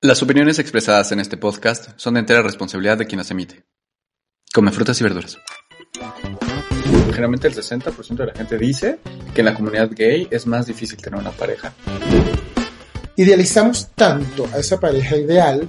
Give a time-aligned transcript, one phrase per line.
[0.00, 3.64] Las opiniones expresadas en este podcast son de entera responsabilidad de quien las emite.
[4.54, 5.38] Come frutas y verduras.
[7.10, 9.00] Generalmente el 60% de la gente dice
[9.34, 11.72] que en la comunidad gay es más difícil tener una pareja.
[13.16, 15.68] Idealizamos tanto a esa pareja ideal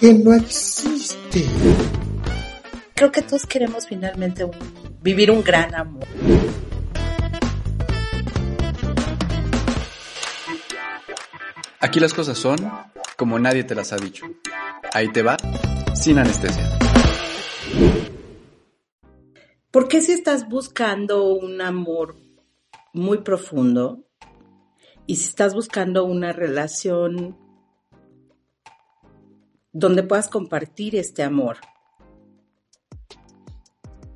[0.00, 1.44] que no existe.
[2.94, 6.06] Creo que todos queremos finalmente un- vivir un gran amor.
[11.80, 12.56] Aquí las cosas son
[13.18, 14.26] como nadie te las ha dicho.
[14.94, 15.36] Ahí te va,
[15.92, 16.78] sin anestesia.
[19.72, 22.16] ¿Por qué si estás buscando un amor
[22.94, 24.04] muy profundo
[25.04, 27.36] y si estás buscando una relación
[29.72, 31.56] donde puedas compartir este amor?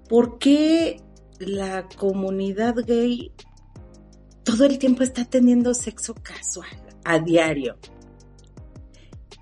[0.08, 1.02] ¿Por qué
[1.40, 3.32] la comunidad gay
[4.44, 6.70] todo el tiempo está teniendo sexo casual
[7.04, 7.78] a diario?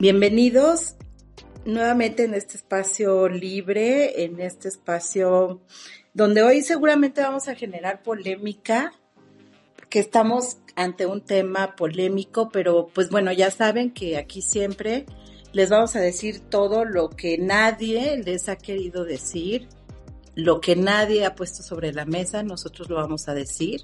[0.00, 0.94] Bienvenidos
[1.66, 5.60] nuevamente en este espacio libre, en este espacio
[6.14, 8.94] donde hoy seguramente vamos a generar polémica,
[9.76, 15.04] porque estamos ante un tema polémico, pero pues bueno, ya saben que aquí siempre
[15.52, 19.68] les vamos a decir todo lo que nadie les ha querido decir,
[20.34, 23.82] lo que nadie ha puesto sobre la mesa, nosotros lo vamos a decir.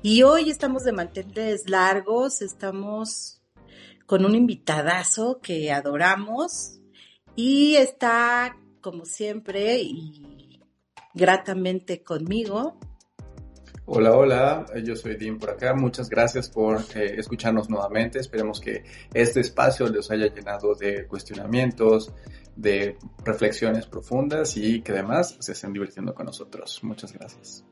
[0.00, 3.41] Y hoy estamos de manteles largos, estamos
[4.06, 6.80] con un invitadazo que adoramos
[7.36, 10.60] y está como siempre y
[11.14, 12.78] gratamente conmigo.
[13.84, 15.74] Hola, hola, yo soy Dean por acá.
[15.74, 18.20] Muchas gracias por eh, escucharnos nuevamente.
[18.20, 22.12] Esperemos que este espacio les haya llenado de cuestionamientos,
[22.54, 26.78] de reflexiones profundas y que además se estén divirtiendo con nosotros.
[26.82, 27.64] Muchas gracias.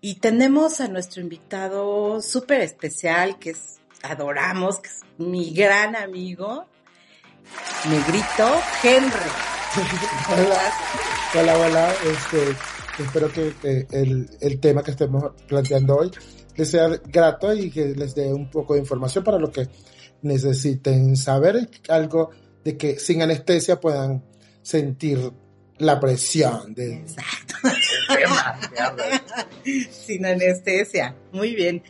[0.00, 6.66] Y tenemos a nuestro invitado súper especial que es, adoramos, que es mi gran amigo,
[7.88, 9.30] Negrito Henry.
[10.28, 10.72] Hola,
[11.34, 11.94] hola, hola.
[12.04, 12.56] Este,
[13.02, 16.10] espero que eh, el, el tema que estemos planteando hoy
[16.56, 19.68] les sea grato y que les dé un poco de información para lo que
[20.22, 22.30] necesiten saber, algo
[22.64, 24.24] de que sin anestesia puedan
[24.62, 25.32] sentir
[25.78, 27.54] la presión de Exacto.
[29.90, 31.16] Sin anestesia.
[31.32, 31.82] Muy bien.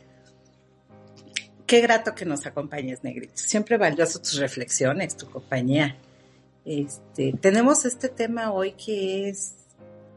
[1.71, 3.35] Qué grato que nos acompañes, Negrito.
[3.37, 5.97] Siempre valioso tus reflexiones, tu compañía.
[6.65, 9.55] Este, tenemos este tema hoy que es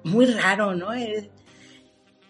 [0.04, 0.96] muy raro, ¿no?
[0.96, 1.30] Eh,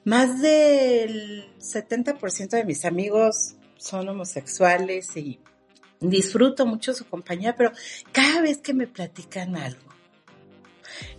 [0.03, 5.39] más del 70% de mis amigos son homosexuales y
[6.01, 7.71] disfruto mucho su compañía, pero
[8.11, 9.92] cada vez que me platican algo,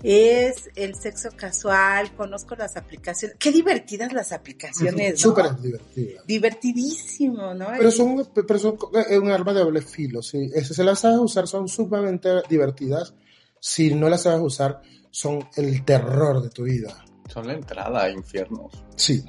[0.02, 5.18] es el sexo casual, conozco las aplicaciones, qué divertidas las aplicaciones, ¿no?
[5.18, 6.22] súper divertida.
[6.26, 7.66] Divertidísimo, ¿no?
[7.76, 8.76] Pero son, pero son
[9.22, 10.50] un arma de doble filo, sí.
[10.62, 13.14] Si las sabes usar, son sumamente divertidas.
[13.60, 17.04] Si no las sabes usar, son el terror de tu vida.
[17.32, 18.72] Son la entrada a infiernos.
[18.96, 19.24] Sí.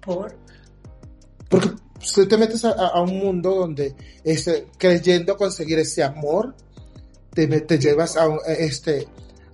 [0.00, 0.36] por
[1.48, 3.94] Porque si te metes a, un mundo donde
[4.24, 6.54] este, creyendo conseguir ese amor,
[7.34, 9.08] te, me- te llevas a, un- a este,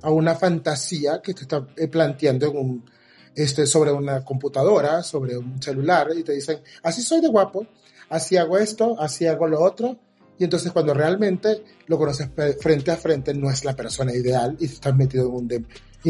[0.07, 2.91] a una fantasía que te está eh, planteando en un,
[3.35, 7.67] este, sobre una computadora, sobre un celular, y te dicen, así soy de guapo,
[8.09, 9.97] así hago esto, así hago lo otro,
[10.39, 12.29] y entonces cuando realmente lo conoces
[12.61, 15.49] frente a frente, no es la persona ideal y estás metido en un...
[15.49, 15.65] de-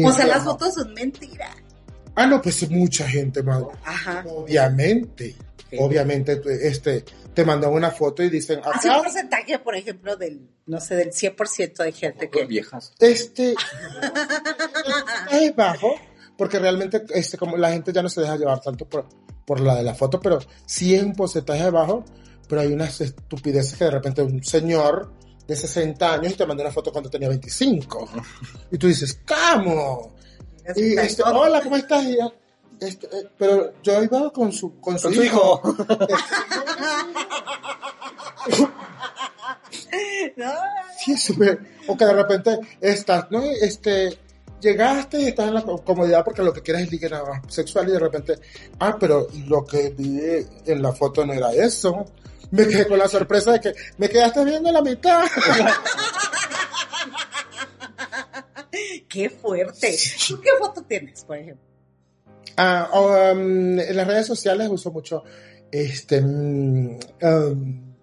[0.05, 1.55] o sea, las fotos son mentiras.
[2.13, 3.63] Ah, no, pues mucha gente, más.
[3.83, 4.23] Ajá.
[4.27, 5.35] Obviamente,
[5.69, 5.75] Sí.
[5.79, 7.03] obviamente, este,
[7.37, 10.95] te mandan una foto y dicen, Hace acá, un porcentaje, por ejemplo, del, no sé,
[10.95, 12.45] del 100% de gente que...
[12.45, 12.93] viejas.
[12.99, 13.53] este,
[15.31, 15.93] es bajo,
[16.35, 19.05] porque realmente, este, como la gente ya no se deja llevar tanto por,
[19.45, 22.03] por la de la foto, pero sí es un porcentaje bajo,
[22.49, 25.13] pero hay unas estupideces que de repente un señor
[25.47, 28.09] de 60 años y te manda una foto cuando tenía 25.
[28.71, 30.15] Y tú dices, ¿cómo?
[30.75, 32.03] Y este, hola, ¿cómo estás?
[32.03, 32.17] Y
[32.79, 35.61] este, eh, pero yo iba con su, con su Con su hijo.
[40.35, 40.53] No,
[40.99, 41.59] Sí, súper.
[41.87, 43.41] O que de repente estás, ¿no?
[43.41, 44.17] Este,
[44.61, 47.91] llegaste y estás en la comodidad porque lo que quieres es nada más sexual y
[47.91, 48.39] de repente,
[48.79, 50.19] ah, pero lo que vi
[50.65, 52.05] en la foto no era eso.
[52.51, 55.25] Me quedé con la sorpresa de que me quedaste viendo la mitad.
[59.09, 59.97] qué fuerte.
[60.27, 61.66] ¿Tú qué foto tienes, por ejemplo?
[62.57, 65.23] Ah, o, um, en las redes sociales uso mucho
[65.71, 67.95] este mm, um,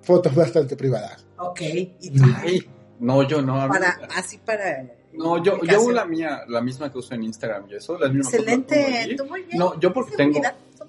[0.00, 1.26] fotos bastante privadas.
[1.38, 1.60] Ok.
[2.00, 2.24] ¿Y tú?
[2.36, 2.66] Ay,
[3.00, 3.68] no, yo no.
[3.68, 4.82] Para, así para...
[5.12, 5.94] No, yo, yo comunicación.
[5.94, 8.62] la mía, la misma que uso en Instagram y eso, la misma foto la pongo
[8.62, 9.58] Excelente, tú muy bien.
[9.58, 10.40] No, yo porque tengo,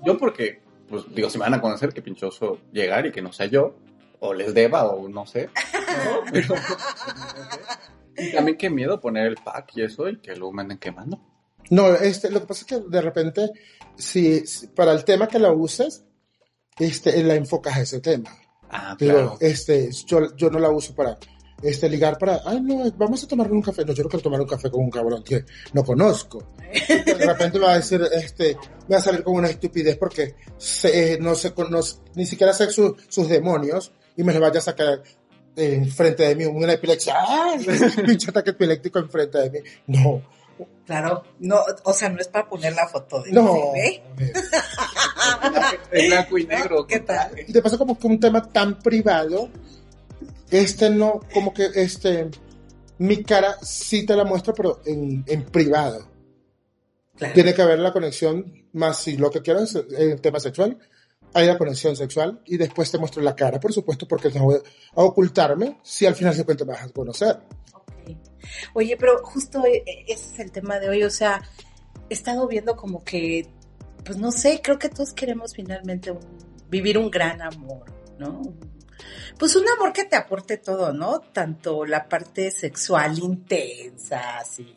[0.06, 3.32] yo porque, pues digo, si me van a conocer, que pinchoso llegar y que no
[3.32, 3.76] sea yo,
[4.20, 5.50] o les deba o no sé.
[6.32, 6.56] Pero,
[8.18, 11.20] y también qué miedo poner el pack y eso y que lo manden quemando.
[11.70, 13.50] No, este, lo que pasa es que de repente,
[13.98, 16.04] si, si para el tema que la uses,
[16.78, 18.36] este, la enfocas a ese tema.
[18.70, 19.38] Ah, Pero, claro.
[19.40, 21.18] este, yo, yo no la uso para,
[21.62, 23.84] este, ligar para, ay, no, vamos a tomar un café.
[23.84, 25.44] No, yo no quiero tomar un café con un cabrón que
[25.74, 26.54] no conozco.
[26.88, 28.56] De repente me va a decir, este,
[28.88, 31.80] me va a salir con una estupidez porque se- eh, no sé, no,
[32.16, 35.02] ni siquiera sé su- sus demonios y me lo vaya a sacar
[35.56, 37.16] eh, enfrente de mí una epilepsia.
[37.18, 37.54] ¡Ah!
[37.98, 39.60] Un pinche ataque epiléptico enfrente de mí.
[39.88, 40.22] No,
[40.86, 43.74] Claro, no, o sea, no es para poner la foto de no.
[43.76, 44.02] ¿eh?
[45.92, 46.88] En blanco y negro.
[46.88, 47.32] ¿Qué tal?
[47.48, 49.50] Y te pasa como que un tema tan privado,
[50.50, 52.30] este no, como que este,
[52.98, 56.08] mi cara sí te la muestro, pero en, en privado.
[57.16, 57.34] Claro.
[57.34, 60.78] Tiene que haber la conexión, más si lo que quieras es el tema sexual,
[61.34, 64.56] hay la conexión sexual y después te muestro la cara, por supuesto, porque no voy
[64.56, 67.40] a ocultarme si al final de cuentas me vas a conocer.
[68.74, 71.42] Oye, pero justo eh, ese es el tema de hoy, o sea,
[72.10, 73.48] he estado viendo como que,
[74.06, 76.20] pues no sé, creo que todos queremos finalmente un-
[76.70, 77.86] vivir un gran amor,
[78.18, 78.42] ¿no?
[79.38, 81.20] Pues un amor que te aporte todo, ¿no?
[81.22, 84.76] Tanto la parte sexual intensa, así,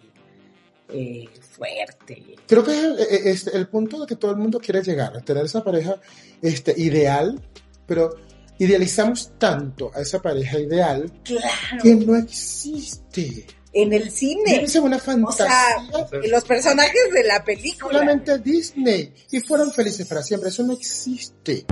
[0.88, 2.36] eh, fuerte.
[2.46, 5.16] Creo que es el, eh, este, el punto de que todo el mundo quiere llegar,
[5.16, 5.96] a tener esa pareja
[6.40, 7.40] este, ideal,
[7.86, 8.14] pero
[8.58, 13.46] idealizamos tanto a esa pareja ideal Claro, que no existe.
[13.72, 14.42] En el cine.
[14.56, 15.46] Debe ser una O fantasía.
[15.46, 17.92] sea, los personajes de la película.
[17.98, 20.48] solamente Disney y fueron felices para siempre.
[20.50, 21.64] Eso no existe.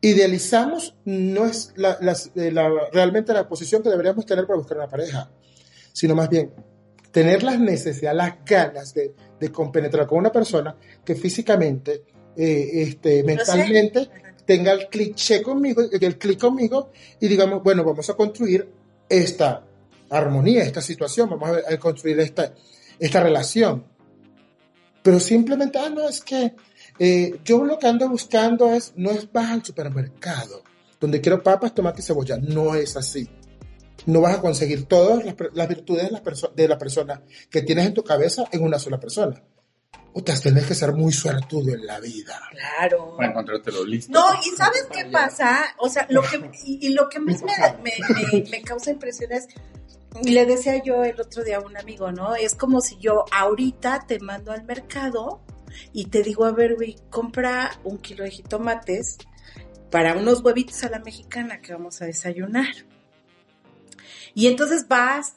[0.00, 1.98] Idealizamos no es la,
[2.36, 5.30] eh, la- realmente la posición que deberíamos tener para buscar una pareja,
[5.92, 6.52] sino más bien
[7.10, 12.04] tener las necesidades, las ganas de, de compenetrar con una persona que físicamente,
[12.36, 13.24] eh, este, sé.
[13.24, 14.08] mentalmente
[14.44, 18.68] tenga el cliché conmigo, el clic conmigo y digamos, bueno, vamos a construir
[19.08, 19.64] esta
[20.10, 22.54] armonía, esta situación, vamos a, a construir esta,
[22.98, 23.84] esta relación.
[25.02, 26.54] Pero simplemente, ah, no, es que
[26.98, 30.62] eh, yo lo que ando buscando es, no es vas al supermercado,
[31.00, 33.28] donde quiero papas, tomate y cebolla, no es así.
[34.06, 36.22] No vas a conseguir todas las, las virtudes de la,
[36.54, 39.42] de la persona que tienes en tu cabeza en una sola persona.
[40.12, 42.40] O te tienes que ser muy suertudo en la vida.
[42.50, 43.16] Claro.
[43.16, 44.10] Para encontrártelo listo.
[44.12, 45.60] No, y ¿sabes qué pasa?
[45.78, 47.52] O sea, lo que, y, y lo que más me,
[47.82, 47.92] me,
[48.42, 49.46] me- me causa impresión es,
[50.22, 52.34] y le decía yo el otro día a un amigo, ¿no?
[52.34, 55.40] Es como si yo ahorita te mando al mercado
[55.92, 59.18] y te digo, a ver, güey, compra un kilo de jitomates
[59.90, 62.74] para unos huevitos a la mexicana que vamos a desayunar.
[64.34, 65.34] Y entonces vas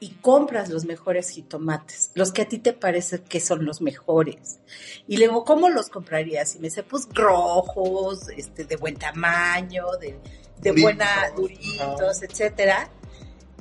[0.00, 4.60] y compras los mejores jitomates, los que a ti te parece que son los mejores.
[5.06, 6.56] Y luego, ¿cómo los comprarías?
[6.56, 10.18] Y me dice, pues rojos, este, de buen tamaño, de,
[10.60, 12.90] de buena, duritos, etcétera.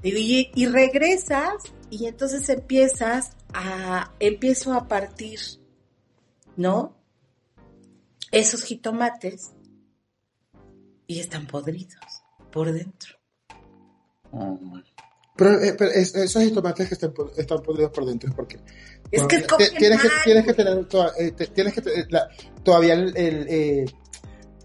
[0.04, 1.56] Y, y regresas
[1.90, 5.40] y entonces empiezas a, empiezo a partir,
[6.56, 6.96] ¿no?
[8.32, 9.52] Esos jitomates
[11.08, 12.00] y están podridos
[12.52, 13.16] por dentro.
[14.32, 14.58] Oh.
[15.36, 18.60] Pero, eh, pero es- esos jitomates que están, están podridos por dentro es porque
[19.12, 19.40] Es que
[19.78, 20.88] tienes, que, tienes que tener
[21.18, 22.30] eh, te- tienes que te- la-
[22.64, 23.86] todavía el, el, eh,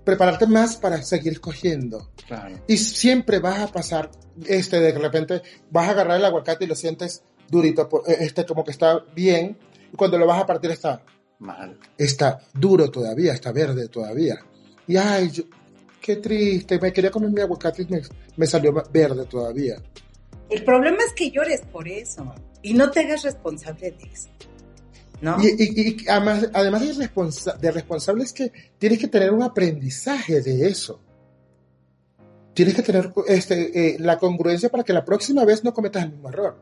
[0.05, 2.59] prepararte más para seguir escogiendo Claro.
[2.67, 4.11] y siempre vas a pasar
[4.47, 8.45] este de repente vas a agarrar el aguacate y lo sientes durito por- eh, este
[8.45, 9.57] como que está bien
[9.93, 11.03] y cuando lo vas a partir está
[11.39, 11.79] Mal.
[11.99, 14.37] está duro todavía está verde todavía
[14.87, 15.45] y ay yo-
[16.01, 18.03] qué triste me quería comer mi aguacate y me,
[18.37, 19.77] me salió verde todavía
[20.51, 24.29] El problema es que llores por eso y no te hagas responsable de eso.
[25.25, 25.37] ¿No?
[25.43, 29.43] Y, y- y además, además de, responsa- de responsable es que tienes que tener un
[29.43, 31.01] aprendizaje de eso.
[32.53, 36.11] Tienes que tener este, eh, la congruencia para que la próxima vez no cometas el
[36.13, 36.57] mismo error.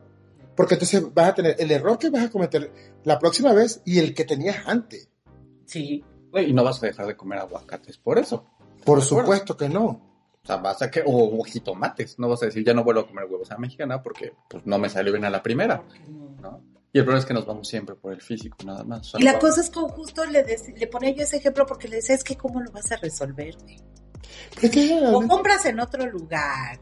[0.55, 2.71] Porque entonces vas a tener el error que vas a cometer
[3.03, 5.09] la próxima vez y el que tenías antes.
[5.65, 6.03] Sí.
[6.33, 8.45] Y no vas a dejar de comer aguacates por eso.
[8.85, 10.12] Por supuesto que no.
[10.43, 12.19] O sea, vas a que, o, o jitomates.
[12.19, 14.65] No vas a decir, ya no vuelvo a comer huevos a la mexicana porque pues,
[14.65, 15.83] no me salió bien a la primera,
[16.41, 16.61] ¿no?
[16.91, 18.99] Y el problema es que nos vamos siempre por el físico, nada más.
[19.07, 20.45] O sea, Y la no cosa es que justo le,
[20.77, 23.55] le ponía yo ese ejemplo porque le decía, es que cómo lo vas a resolver,
[23.61, 23.77] güey?
[25.15, 26.79] O compras en otro lugar,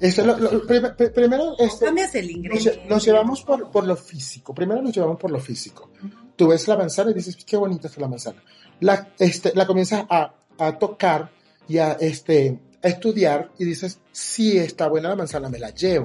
[0.00, 2.86] este, lo- lo- prim- prim- primero este, cambias el nos, ingrediente.
[2.88, 4.54] nos llevamos por, por lo físico.
[4.54, 5.90] Primero nos llevamos por lo físico.
[6.36, 8.42] tú ves la manzana y dices, qué bonita está la manzana.
[8.80, 11.30] La, este, la comienzas a, a tocar
[11.70, 16.04] y a, este, a estudiar y dices, sí está buena la manzana, me la llevo.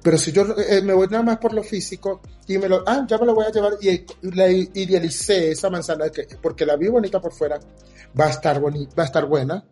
[0.00, 3.04] Pero si yo eh, me voy nada más por lo físico y me lo, ah,
[3.08, 6.76] ya me lo voy a llevar y, y la idealicé esa manzana que, porque la
[6.76, 7.58] vi bonita por fuera,
[8.18, 9.64] va a estar boni, va a estar buena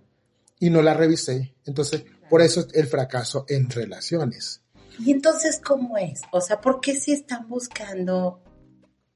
[0.59, 1.55] y no la revisé.
[1.65, 4.61] Entonces, por eso el fracaso en relaciones.
[4.99, 6.23] ¿Y entonces cómo es?
[6.33, 8.43] O sea, ¿por qué si están buscando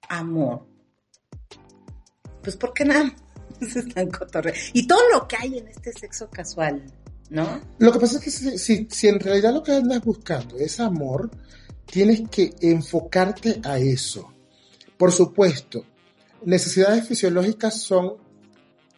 [0.09, 0.69] amor?
[2.43, 3.13] Pues porque nada
[3.77, 4.61] están cotorreando.
[4.73, 6.83] Y todo lo que hay en este sexo casual,
[7.31, 7.61] ¿no?
[7.79, 10.81] Lo que pasa es que si, si, si en realidad lo que andas buscando es
[10.81, 11.31] amor,
[11.87, 14.33] tienes que enfocarte a eso.
[14.97, 15.85] Por supuesto,
[16.45, 18.15] necesidades fisiológicas son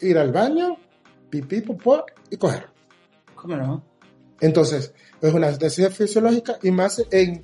[0.00, 0.76] ir al baño,
[1.30, 2.66] pipí, popó y coger.
[3.34, 3.84] ¿Cómo no?
[4.40, 7.42] Entonces, es una necesidad fisiológica y más en,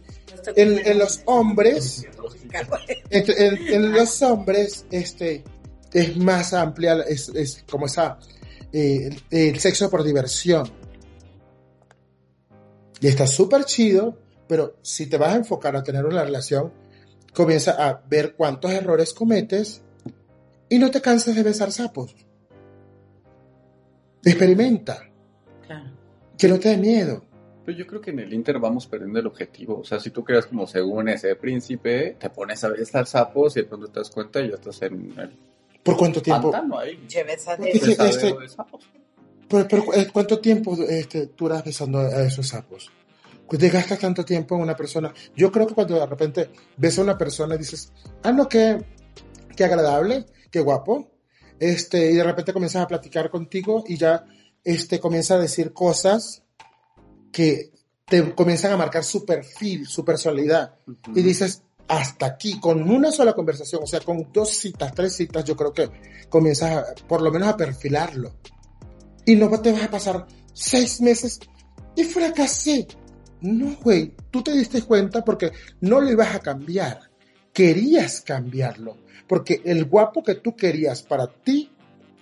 [0.57, 2.04] en, en los hombres,
[3.09, 5.42] en, en- en los hombres, este,
[5.92, 8.18] es más amplia, es, es como esa,
[8.72, 10.68] eh, el sexo por diversión.
[13.00, 16.72] Y está súper chido, pero si te vas a enfocar a tener una relación,
[17.34, 19.82] comienza a ver cuántos errores cometes
[20.68, 22.14] y no te canses de besar sapos.
[24.25, 25.08] Experimenta,
[25.66, 25.90] Claro.
[26.38, 27.25] que no te dé miedo.
[27.64, 29.80] Pero yo creo que en el Inter vamos perdiendo el objetivo.
[29.80, 33.61] O sea, si tú creas como según ese príncipe, te pones a besar sapos y
[33.61, 35.30] de pronto te das cuenta y ya estás en el
[35.82, 36.50] ¿Por cuánto tiempo?
[36.50, 37.04] pantano ahí.
[37.72, 38.88] Este- de sapos.
[39.48, 42.90] Pero, pero, eh, ¿cuánto tiempo este, duras besando a esos sapos?
[43.46, 45.12] Pues te gastas tanto tiempo en una persona.
[45.36, 48.82] Yo creo que cuando de repente ves a una persona y dices, ah, no, qué,
[49.54, 51.10] qué agradable, qué guapo,
[51.58, 54.24] este, y de repente comienzas a platicar contigo y ya
[54.64, 56.42] este, comienza a decir cosas
[57.30, 57.72] que
[58.06, 60.76] te comienzan a marcar su perfil, su personalidad.
[61.14, 65.44] Y dices, hasta aquí, con una sola conversación, o sea, con dos citas, tres citas,
[65.44, 65.90] yo creo que
[66.28, 68.32] comienzas por lo menos a perfilarlo.
[69.24, 71.40] Y no te vas a pasar seis meses
[71.96, 72.86] y fracasé.
[73.40, 77.00] No, güey, tú te diste cuenta porque no lo ibas a cambiar.
[77.52, 78.96] Querías cambiarlo.
[79.26, 81.70] Porque el guapo que tú querías para ti,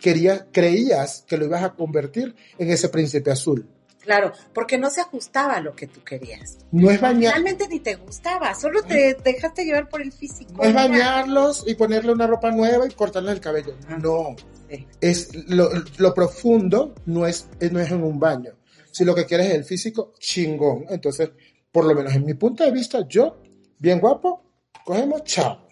[0.00, 3.68] quería, creías que lo ibas a convertir en ese príncipe azul.
[4.00, 6.58] Claro, porque no se ajustaba a lo que tú querías.
[6.72, 10.52] No es bañar, Realmente ni te gustaba, solo te dejaste llevar por el físico.
[10.54, 13.74] no es bañarlos y ponerle una ropa nueva y cortarle el cabello.
[14.00, 14.34] No.
[14.70, 14.86] Sí.
[15.00, 18.52] es lo, lo profundo no es, no es en un baño.
[18.92, 20.86] Si lo que quieres es el físico, chingón.
[20.88, 21.30] Entonces,
[21.70, 23.42] por lo menos en mi punto de vista, yo,
[23.78, 24.42] bien guapo,
[24.84, 25.66] cogemos, chao.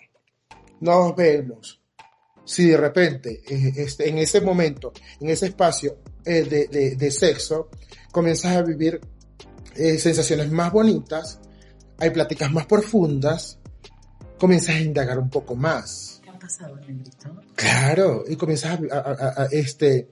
[0.81, 1.81] Nos vemos.
[2.45, 7.11] Si de repente, eh, este, en ese momento, en ese espacio eh, de, de- de
[7.11, 7.69] sexo,
[8.19, 9.01] comienzas a vivir
[9.77, 11.39] eh, sensaciones más bonitas,
[12.01, 13.59] hay pláticas más profundas,
[14.41, 16.21] comienzas a indagar un poco más.
[16.25, 17.41] ¿Qué ha pasado, negrito?
[17.55, 20.09] Claro, y comienzas a, a- a- a- este,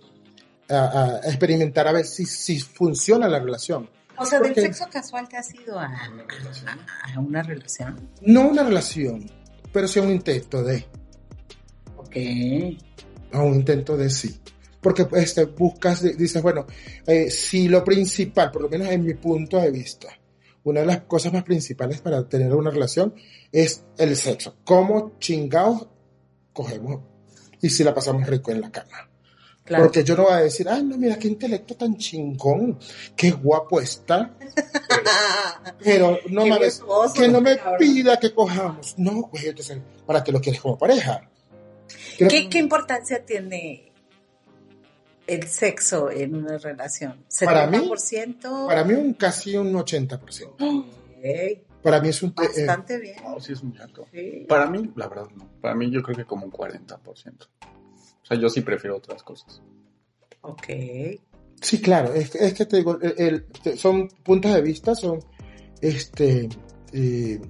[0.69, 0.77] a,
[1.25, 3.91] a experimentar a ver si, si funciona la relación.
[4.19, 8.09] O sea, del sexo casual te has ido a, a- a una relación.
[8.23, 9.29] No una relación,
[9.73, 10.87] pero sí un intento de,
[11.97, 12.17] Ok.
[13.33, 14.41] a un intento de sí.
[14.87, 16.65] Porque este, buscas, dices, bueno,
[17.09, 20.07] eh, si lo principal, por lo menos en mi punto de vista,
[20.63, 23.13] una de las cosas más principales para tener una relación
[23.51, 24.55] es el sexo.
[24.63, 25.89] ¿Cómo chingados
[26.53, 27.01] cogemos?
[27.61, 29.11] Y si la pasamos rico en la cama.
[29.65, 29.83] Claro.
[29.87, 32.79] Porque yo no voy a decir, ay, no, mira qué intelecto tan chingón,
[33.17, 34.37] qué guapo está,
[35.83, 37.79] pero no virtuoso, que no me cabrón.
[37.81, 38.95] pida que cojamos.
[38.99, 41.29] No, güey, entonces, ¿para qué lo quieres como pareja?
[42.17, 43.93] Creo- ¿Qué, ¿Qué importancia tiene
[45.27, 47.25] el sexo en una relación?
[47.45, 48.67] Para mí- ¿70%?
[48.67, 50.55] Para mí un casi un 80%.
[50.61, 52.31] Ok, Para mí es un...
[52.31, 53.17] eh, Bastante bien.
[53.23, 54.07] No, sí es muy alto.
[54.13, 54.45] Sí.
[54.49, 55.49] Para mí, la verdad, no.
[55.61, 56.99] Para mí yo creo que como un 40%.
[57.03, 59.61] O sea, yo sí prefiero otras cosas.
[60.43, 60.67] Ok.
[61.61, 65.21] sí, claro, es, que- es que te digo, el- son puntos de vista, son
[65.81, 66.49] este,
[66.93, 67.41] eh,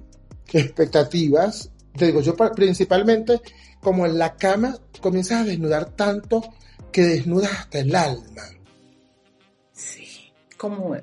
[0.51, 1.71] expectativas.
[1.95, 3.41] Te digo, yo pa- principalmente,
[3.81, 6.41] como en la cama, comienzas a desnudar tanto
[6.97, 8.41] que desnudas hasta el alma.
[9.71, 10.31] Sí.
[10.57, 10.95] ¿Cómo?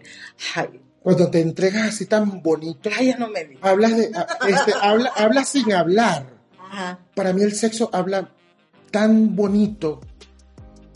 [0.57, 3.63] Ay, Cuando te entregas así tan bonito, ay, ya no me digas.
[3.63, 4.11] hablas de,
[4.49, 6.27] este, habla, habla sin hablar.
[6.59, 6.99] Ajá.
[7.15, 8.29] Para mí el sexo habla
[8.91, 10.01] tan bonito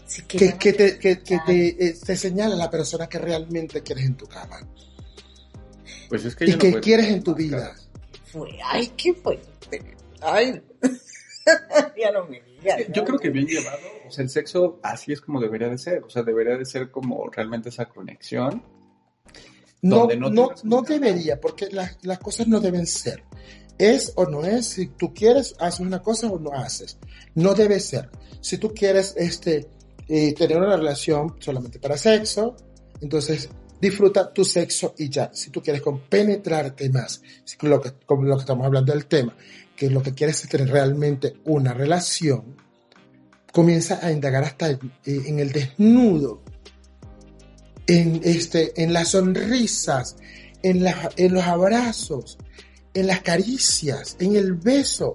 [0.06, 1.40] Sí, que, que, que te, que, que Ay.
[1.46, 4.58] te, eh, te señala la persona que realmente quieres en tu cama
[6.08, 7.76] Pues es que y ya no que quieres en tu vida.
[8.32, 8.58] fue.
[8.64, 9.38] Ay, ¿qué fue?
[10.22, 10.60] Ay.
[11.96, 12.40] ya no me
[12.92, 16.02] Yo creo que bien llevado, o sea, el sexo así es como debería de ser,
[16.02, 18.62] o sea, debería de ser como realmente esa conexión.
[19.80, 23.22] No, no, no no, debería, porque las, las cosas no deben ser.
[23.78, 26.98] Es o no es, si tú quieres, haces una cosa o no haces.
[27.36, 28.10] No debe ser.
[28.40, 29.68] Si tú quieres este,
[30.08, 32.56] eh, tener una relación solamente para sexo,
[33.00, 33.48] entonces
[33.80, 35.30] disfruta tu sexo y ya.
[35.32, 37.22] Si tú quieres compenetrarte más,
[37.58, 39.36] con lo que, como lo que estamos hablando del tema,
[39.78, 42.56] que lo que quieres es tener realmente una relación,
[43.52, 46.42] comienza a indagar hasta en, el desnudo
[47.86, 50.16] en, este, en las sonrisas,
[50.64, 52.38] en, la- en los abrazos,
[52.92, 55.14] en las caricias, en el beso.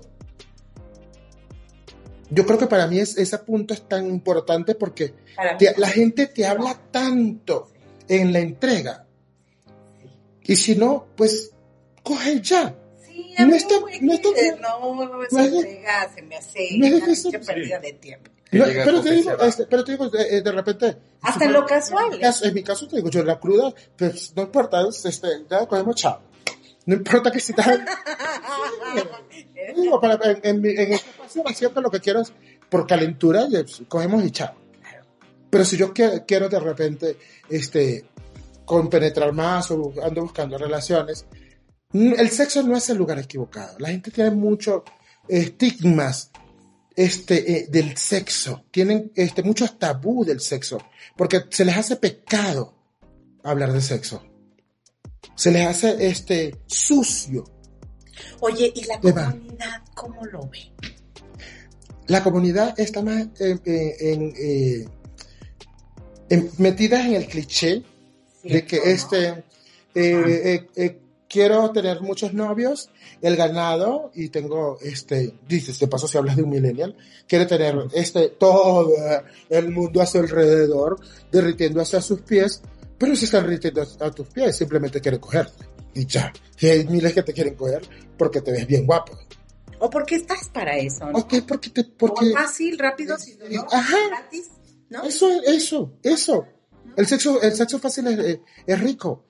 [2.29, 5.13] Yo creo que para mí es, ese punto es tan importante porque
[5.57, 7.69] te- la gente te habla tanto
[8.07, 9.05] en la entrega.
[10.43, 11.51] Y si no, pues
[12.01, 12.75] coge ya.
[13.13, 16.21] Sí, a no mí, está- güey, no está- que no, no esa de- entrega se
[16.23, 18.31] me hace no es de que pérdida de tiempo.
[18.51, 20.97] No, pero, te digo, este, pero te digo, eh, de repente.
[21.21, 22.05] Hasta en lo casual.
[22.05, 25.03] En mi caso- En mi caso te digo, yo la cruda, pues no importa, es,
[25.05, 26.21] este, ya cogemos chao.
[26.85, 27.79] No importa que si estás.
[29.75, 32.31] digo, para, en, en, en esta ocasión, siempre lo que quiero es,
[32.69, 34.53] por calentura, pues, cogemos y chao.
[35.49, 37.17] Pero si yo que- quiero de repente,
[37.49, 38.05] este,
[38.65, 41.25] compenetrar más o ando buscando relaciones,
[41.93, 43.77] el sexo no es el lugar equivocado.
[43.79, 44.83] La gente tiene muchos
[45.27, 46.31] estigmas
[46.95, 48.65] este, eh, del sexo.
[48.71, 50.79] Tienen este, muchos tabú del sexo.
[51.15, 52.73] Porque se les hace pecado
[53.43, 54.23] hablar de sexo.
[55.35, 57.43] Se les hace este, sucio.
[58.39, 60.71] Oye, ¿y la comunidad cómo lo ve?
[62.07, 64.87] La comunidad está más eh, eh,
[66.29, 67.83] en, metida en el cliché
[68.43, 69.43] de que este eh,
[69.95, 70.99] eh, eh,
[71.33, 72.89] quiero tener muchos novios,
[73.21, 76.95] el ganado y tengo este dices de paso si hablas de un millennial
[77.27, 78.87] quiere tener este todo
[79.49, 80.99] el mundo a su alrededor
[81.31, 82.61] derritiendo hacia sus pies,
[82.99, 86.31] pero se están derritiendo a, a tus pies, simplemente quiere cogerte y ya.
[86.59, 87.81] Y hay miles que te quieren coger
[88.17, 89.17] porque te ves bien guapo.
[89.79, 91.05] ¿O porque estás para eso?
[91.11, 91.17] ¿no?
[91.19, 93.97] Ok, porque te Por porque fácil, rápido, sin dolor, Ajá.
[94.09, 94.49] gratis,
[94.89, 95.03] ¿no?
[95.03, 96.45] Eso, eso, eso.
[96.95, 99.25] El sexo, el sexo fácil es, es- es rico.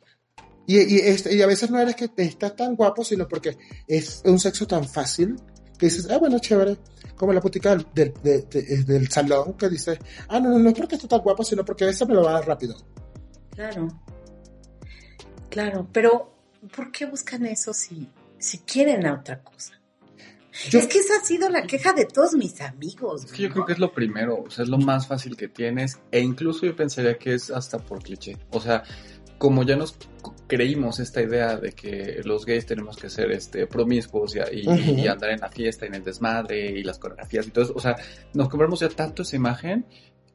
[0.66, 4.22] Y, y, este, y a veces no eres que estás tan guapo, sino porque es
[4.26, 5.36] un sexo tan fácil
[5.78, 6.78] que dices, ah, bueno, chévere.
[7.16, 10.70] Como la putica del, del, de- de- del salón que dice, ah, no, no, no
[10.70, 12.76] es porque esté tan guapo, sino porque ese me lo va a dar rápido.
[13.52, 13.88] Claro.
[15.50, 16.36] Claro, pero
[16.76, 19.74] ¿por qué buscan eso si, si quieren a otra cosa?
[20.70, 23.26] Yo- es que esa ha sido la queja de todos mis amigos.
[23.26, 25.48] Es que yo creo que es lo primero, o sea, es lo más fácil que
[25.48, 28.38] tienes, e incluso yo pensaría que es hasta por cliché.
[28.52, 28.84] O sea,
[29.44, 29.98] como ya nos
[30.48, 35.08] creímos esta idea de que los gays tenemos que ser este promiscuos y, y- y
[35.10, 37.98] andar en la fiesta, en el desmadre y las coreografías y todo eso, o sea,
[38.34, 39.86] nos compramos ya tanto esa imagen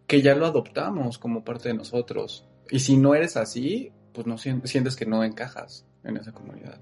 [0.07, 2.44] que ya lo adoptamos como parte de nosotros.
[2.71, 6.79] Y si no eres así, pues no sien- sientes que no encajas en esa comunidad.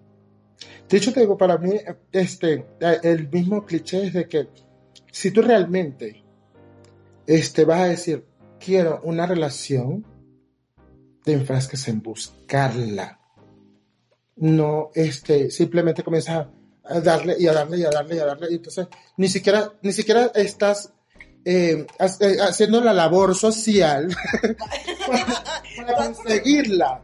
[0.89, 1.75] De hecho, te digo, para mí,
[2.11, 2.67] este,
[3.05, 4.49] el mismo cliché es de que
[5.13, 6.25] si tú realmente
[7.29, 8.25] este, vas a decir,
[8.59, 10.05] quiero una relación,
[11.27, 13.19] te enfrasques en buscarla.
[14.37, 16.47] No, este, simplemente comienzas
[16.85, 18.47] a, darle y a darle y a darle y a darle.
[18.53, 18.87] Y entonces,
[19.17, 20.93] ni siquiera, ni siquiera estás
[21.45, 21.85] eh,
[22.21, 24.07] eh, haciendo la labor social
[25.09, 25.35] para,
[25.77, 27.03] para conseguirla.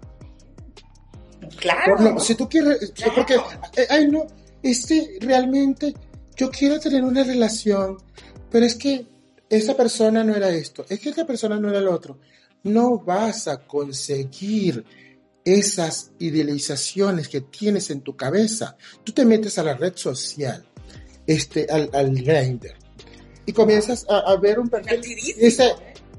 [1.59, 1.97] Claro.
[1.97, 3.13] Por lo- si tú quieres, Claro.
[3.17, 3.35] porque,
[3.77, 4.25] eh, ay no,
[4.63, 5.95] este, realmente,
[6.37, 7.97] yo quiero tener una relación,
[8.53, 9.05] pero es que
[9.49, 12.21] esa persona no era esto, es que esa persona no era lo otro.
[12.65, 14.85] No vas a conseguir
[15.45, 18.77] esas idealizaciones que tienes en tu cabeza.
[19.03, 20.65] Tú te metes a la red social,
[21.27, 22.75] este, al, al Grindr,
[23.45, 25.75] y comienzas a, a ver un perfil dice-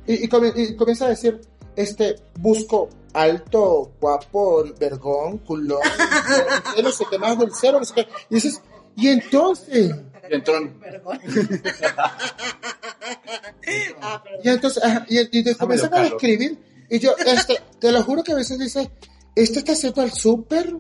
[0.06, 0.30] y, y
[0.64, 1.40] y comienza a decir,
[1.76, 5.80] este, busco alto, guapo, vergón, culón,
[6.84, 8.08] no sé qué más del cero, no sé qué.
[8.30, 8.62] Y dices,
[8.98, 9.94] y entonces,
[10.30, 11.20] Y entró- Perdón.
[14.02, 16.12] Ah, y entonces, ajá, y, y te comienzan a Carlos.
[16.12, 16.58] describir,
[16.90, 18.92] y yo, este, te lo juro que a veces dice,
[19.36, 20.76] este está haciendo al súper,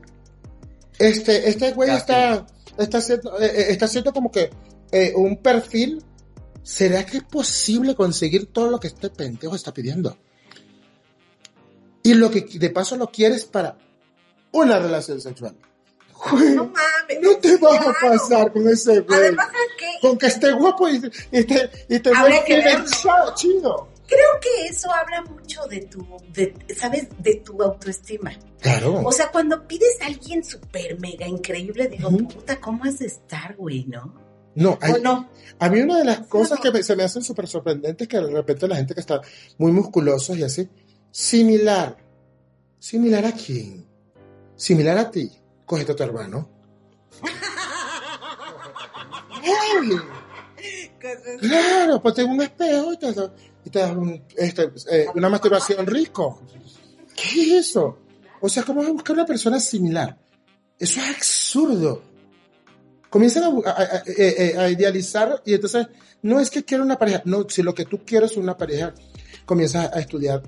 [0.99, 2.45] este, este güey Ya, está,
[2.77, 4.49] está haciendo, eh, eh, está haciendo como que
[4.91, 6.03] eh, un perfil,
[6.61, 10.17] ¿será que es posible conseguir todo lo que este pendejo está pidiendo?
[12.03, 13.77] Y lo que de paso lo quieres para
[14.51, 15.55] una relación sexual.
[16.31, 17.21] Güey, No mames.
[17.21, 18.17] no te vas a claro.
[18.17, 19.19] pasar con ese güey.
[19.19, 20.07] Además, ¿sabes qué?
[20.07, 20.95] Con que esté guapo y,
[21.31, 22.11] y te, y te
[22.45, 22.63] que
[23.01, 23.89] cha- chido.
[24.07, 27.07] Creo que eso habla mucho de tu, de, ¿sabes?
[27.19, 28.31] De tu autoestima.
[28.59, 29.01] Claro.
[29.03, 32.27] O sea, cuando pides a alguien súper mega increíble, digo, Ujú.
[32.27, 34.13] puta, ¿cómo has de estar, güey, no?
[34.55, 35.29] no, hay- ¿O no?
[35.57, 38.17] a mí una de las cosas que me- se me hacen súper sorprendentes es que
[38.17, 39.19] de repente la gente que está
[39.57, 40.69] muy musculosos y así,
[41.11, 41.97] similar.
[42.79, 43.85] ¿Similar a quién?
[44.55, 45.31] Similar a ti.
[45.65, 46.49] Cógete a tu hermano.
[49.41, 49.99] ¡Ay!
[51.39, 53.07] Claro, pues tengo un espejo y te,
[53.65, 56.41] y te das un- este, eh, una masturbación rico.
[57.15, 57.99] ¿Qué es eso?
[58.39, 60.17] O sea, ¿cómo vas a buscar una persona similar?
[60.79, 62.01] Eso es absurdo.
[63.09, 65.87] Comienzan a, eh, a idealizar y entonces
[66.23, 68.93] no es que quiero una pareja, no, si lo que tú quieres es una pareja,
[69.45, 70.41] comienzas a estudiar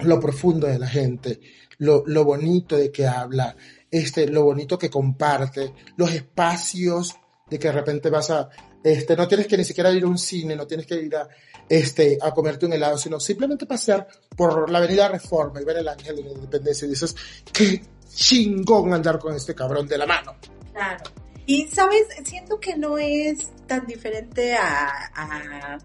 [0.00, 1.40] lo profundo de la gente,
[1.78, 3.56] lo, lo bonito de que habla,
[3.90, 7.16] este, lo bonito que comparte, los espacios
[7.48, 8.48] de que de repente vas a,
[8.82, 11.28] este, no tienes que ni siquiera ir a un cine, no tienes que ir a,
[11.68, 15.88] este, a comerte un helado, sino simplemente pasear por la avenida Reforma y ver el
[15.88, 17.14] Ángel de la Independencia y dices,
[17.52, 17.82] qué
[18.14, 20.36] chingón andar con este cabrón de la mano.
[20.72, 21.04] Claro.
[21.46, 25.78] Y sabes, siento que no es tan diferente a, a,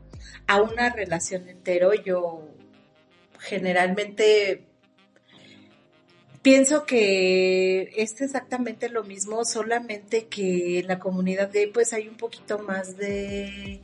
[0.47, 1.93] a una relación entero.
[1.93, 2.49] Yo
[3.39, 4.72] generalmente
[6.43, 12.17] pienso que es exactamente lo mismo, solamente que en la comunidad gay pues hay un
[12.17, 13.81] poquito más de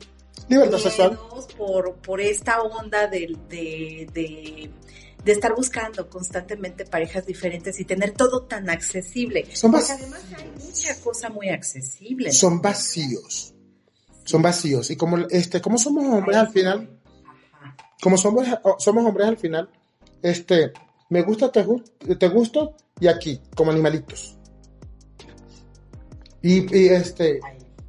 [0.48, 1.18] Libertad sexual.
[1.56, 4.70] por, por esta onda de, de, de,
[5.24, 9.46] de estar buscando constantemente parejas diferentes y tener todo tan accesible.
[9.54, 12.28] Son Porque además hay mucha cosa muy accesible.
[12.28, 12.34] ¿no?
[12.34, 13.54] son vacíos.
[14.24, 14.90] Son vacíos.
[14.90, 17.00] Y como, este, como somos hombres al final,
[18.02, 18.46] como somos,
[18.78, 19.70] somos hombres al final,
[20.22, 20.72] este,
[21.10, 21.64] me gusta, te,
[22.16, 24.36] te gusto, y aquí, como animalitos.
[26.42, 27.40] Y, y este,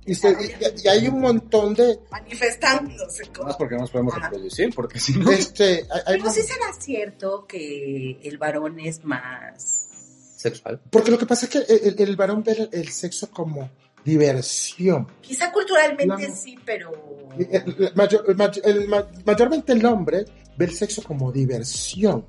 [0.06, 3.48] y, se- y- y hay un montón de, Manifestándose como...
[3.48, 5.32] Más porque no nos podemos reproducir, porque si no...
[5.32, 9.88] este, hay- hay Pero sí será cierto que el varón es más...
[10.36, 10.82] Sexual.
[10.90, 13.70] porque lo que pasa es que el, el- el varón ve el, el sexo como
[14.04, 15.08] diversión.
[15.22, 16.36] Quizá culturalmente No.
[16.36, 16.92] sí, pero...
[17.38, 20.26] El- el mayor- el mayor- el ma- mayormente el hombre
[20.58, 22.26] ve el sexo como diversión.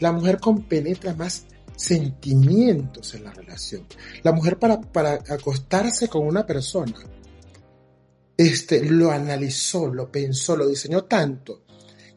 [0.00, 3.86] La mujer compenetra más sentimientos en la relación.
[4.22, 6.94] La mujer para, para acostarse con una persona,
[8.36, 11.62] este, lo analizó, lo pensó, lo diseñó tanto,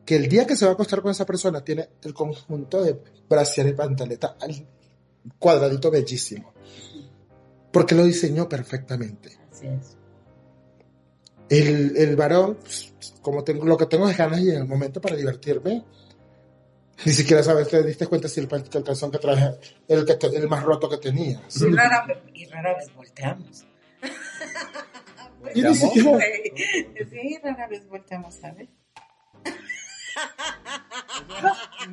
[0.05, 2.99] que el día que se va a acostar con esa persona tiene el conjunto de
[3.29, 4.67] brasier y pantaleta al
[5.37, 6.53] cuadradito bellísimo.
[7.71, 9.37] Porque lo diseñó perfectamente.
[9.51, 9.97] Así es.
[11.49, 15.01] El, el varón, pues, como tengo, lo que tengo es ganas y en el momento
[15.01, 15.83] para divertirme,
[17.05, 19.51] ni siquiera sabes, te diste cuenta si el, el calzón que traje
[19.87, 21.41] el, que te- el más roto que tenías.
[21.61, 23.65] Y rara, y rara vez volteamos.
[25.55, 26.17] Y ni siquiera,
[27.09, 28.69] Sí, rara vez volteamos, ¿sabes?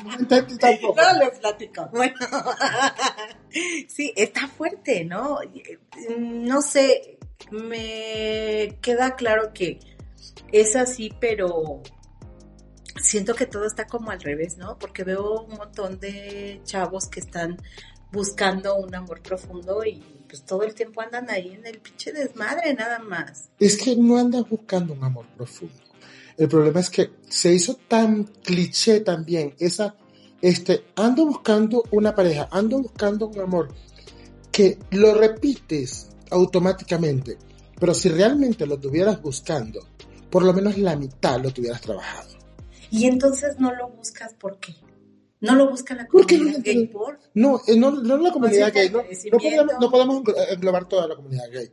[0.05, 1.01] no entendí tampoco.
[1.01, 1.89] No les platico.
[1.93, 2.15] Bueno,
[3.89, 5.39] sí, está fuerte, ¿no?
[6.19, 7.19] No sé,
[7.51, 9.79] me queda claro que
[10.53, 11.83] es así, pero
[13.01, 14.79] siento que todo está como al revés, ¿no?
[14.79, 17.57] Porque veo un montón de chavos que están
[18.13, 22.75] buscando un amor profundo y pues todo el tiempo andan ahí en el pinche desmadre
[22.75, 23.51] nada más.
[23.59, 25.75] Es que no andas buscando un amor profundo.
[26.37, 29.97] El problema es que se hizo tan cliché también esa,
[30.41, 33.75] este, ando buscando una pareja, ando buscando un amor,
[34.53, 37.39] que lo repites automáticamente.
[37.79, 39.81] Pero si realmente lo tuvieras buscando,
[40.31, 42.38] por lo menos la mitad lo tuvieras trabajado.
[42.91, 44.75] Y entonces no lo buscas ¿por qué?
[45.41, 48.33] No lo busca la ¿Por qué no comunidad gay por No, eh, no, no la
[48.33, 49.03] comunidad gay, no,
[49.39, 51.71] podemos, no podemos englo- englobar toda la comunidad gay,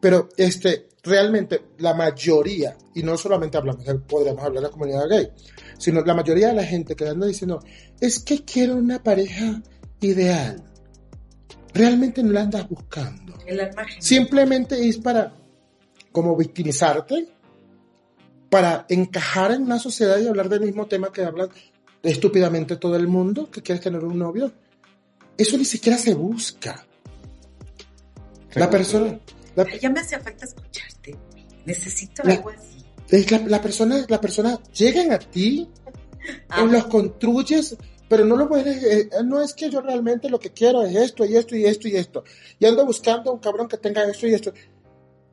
[0.00, 5.08] pero este, realmente la mayoría, y no solamente hablamos, de- podríamos hablar de la comunidad
[5.08, 5.28] gay,
[5.78, 7.60] sino la mayoría de la gente que anda diciendo,
[8.00, 9.62] es que quiero una pareja
[10.00, 10.62] ideal,
[11.74, 15.34] realmente no la andas buscando, el simplemente es para
[16.12, 17.28] como victimizarte,
[18.50, 21.48] para encajar en una sociedad y hablar del mismo tema que habla
[22.02, 24.52] estúpidamente todo el mundo, que quieres tener un novio.
[25.36, 26.84] Eso ni siquiera se busca.
[28.54, 29.18] La persona,
[29.54, 31.16] la, Ya me hace falta escucharte.
[31.66, 32.84] Necesito La- algo así.
[33.10, 35.68] es la, la persona, la persona llegan a ti,
[36.50, 37.76] Ah, o los construyes,
[38.08, 41.24] pero no lo puedes, eh, no es que yo realmente lo que quiero es esto
[41.24, 42.24] y esto y esto y esto.
[42.58, 44.52] Y ando buscando un cabrón que tenga esto y esto.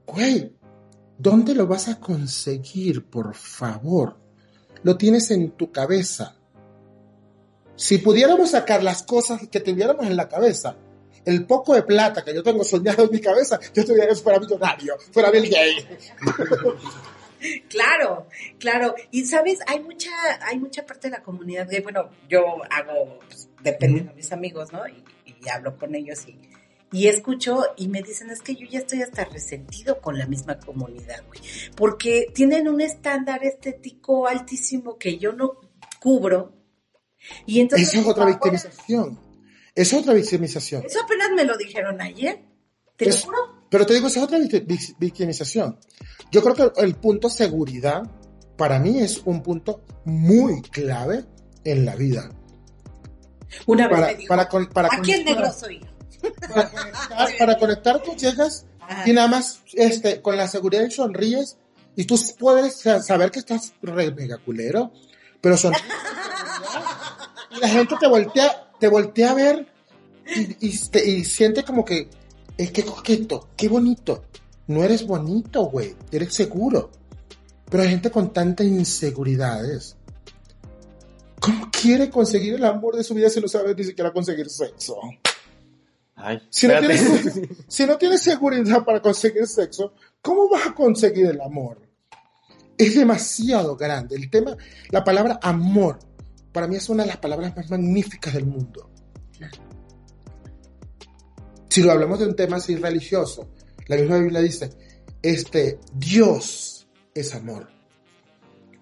[0.05, 0.53] Güey,
[1.17, 4.17] ¿dónde lo vas a conseguir, por favor?
[4.83, 6.35] Lo tienes en tu cabeza.
[7.75, 10.77] Si pudiéramos sacar las cosas que tuviéramos en la cabeza,
[11.25, 14.39] el poco de plata que yo tengo soñado en mi cabeza, yo estuviera que fuera
[14.39, 16.13] millonario, fuera Bill Gates.
[17.69, 18.95] Claro, claro.
[19.11, 20.09] Y sabes, hay mucha,
[20.41, 21.81] hay mucha parte de la comunidad gay.
[21.81, 24.87] Bueno, yo hago, pues, depende de mis amigos, ¿no?
[24.87, 26.39] Y, y hablo con ellos y,
[26.91, 30.59] y escucho y me dicen, es que yo ya estoy hasta resentido con la misma
[30.59, 31.39] comunidad, güey.
[31.75, 35.59] Porque tienen un estándar estético altísimo que yo no
[35.99, 36.53] cubro.
[37.45, 37.89] Y entonces.
[37.89, 39.19] Esa es otra victimización.
[39.73, 40.83] Es otra victimización.
[40.85, 42.39] Eso apenas me lo dijeron ayer.
[42.95, 43.37] Te lo juro.
[43.69, 45.77] Pero te digo, esa es otra victi- vic- victimización.
[46.31, 48.03] Yo creo que el punto seguridad
[48.57, 51.25] para mí es un punto muy clave
[51.65, 52.29] en la vida.
[53.65, 55.87] Una vez Para, me dijo, para, con- para el conectar- negro soy yo.
[56.41, 59.09] Para conectar, para conectar, tú llegas Ajá.
[59.09, 61.57] y nada más este, con la seguridad y sonríes
[61.95, 64.91] y tú puedes sa- saber que estás re mega culero,
[65.41, 69.67] pero sonríes seguridad la gente te voltea, te voltea a ver
[70.35, 72.09] y, y, te- y siente como que,
[72.57, 74.25] es que coqueto, qué bonito.
[74.67, 76.89] No eres bonito, güey, eres seguro.
[77.69, 79.95] Pero hay gente con tantas inseguridades.
[81.39, 84.97] ¿Cómo quiere conseguir el amor de su vida si no sabe ni siquiera conseguir sexo?
[86.15, 91.27] Ay, Si no, tienes, si no tienes seguridad para conseguir sexo, ¿cómo vas a conseguir
[91.27, 91.81] el amor?
[92.77, 94.15] Es demasiado grande.
[94.15, 94.55] El tema,
[94.91, 95.99] la palabra amor,
[96.51, 98.89] para mí es una de las palabras más magníficas del mundo.
[101.69, 103.49] Si lo hablamos de un tema así religioso,
[103.87, 104.71] la misma Biblia dice,
[105.21, 107.67] este, Dios es amor.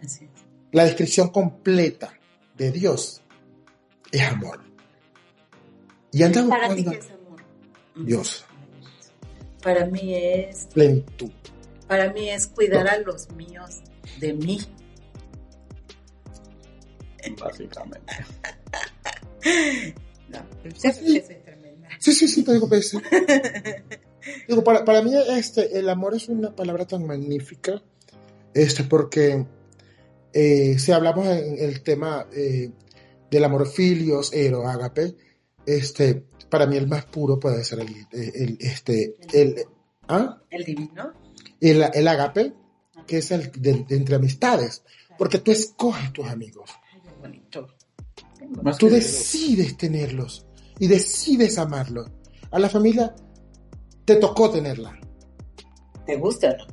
[0.04, 0.32] Así es.
[0.72, 2.13] La descripción completa
[2.56, 3.22] de Dios
[4.12, 4.60] es amor.
[6.12, 6.86] Y anda Para ti,
[7.96, 8.46] Dios,
[9.62, 11.32] Para mí es, plenitud.
[11.88, 13.82] para mí es cuidar a los míos
[14.20, 14.60] de mí.
[17.40, 18.14] Básicamente.
[20.30, 20.40] No,
[20.76, 21.90] soy tremenda.
[22.00, 22.98] Sí, sí, sí, te digo, pues, sí.
[24.48, 27.84] Digo, para, para mí este, el amor es una palabra tan magnífica,
[28.54, 29.46] este, porque
[30.32, 32.72] eh, si hablamos en el tema eh,
[33.30, 35.16] del amor filios, ero, ágape,
[35.66, 39.56] este, para mí el más puro puede ser el, el- este, el,
[40.08, 40.39] ¿ah?
[40.52, 41.12] El divino.
[41.60, 42.54] el, el ágape,
[43.08, 44.84] que es el de, de entre amistades,
[45.18, 46.70] porque tú escoges tus amigos.
[46.94, 47.68] Ay, qué bonito.
[48.62, 50.46] Más Tú decides tenerlos
[50.78, 52.08] y decides amarlos.
[52.52, 53.16] A la familia
[54.06, 55.00] te tocó tenerla.
[56.06, 56.68] ¿Te gusta o no?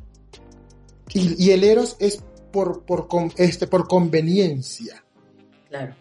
[1.14, 5.02] Y, y el eros es por, por, con- este, por conveniencia,
[5.70, 5.94] Claro.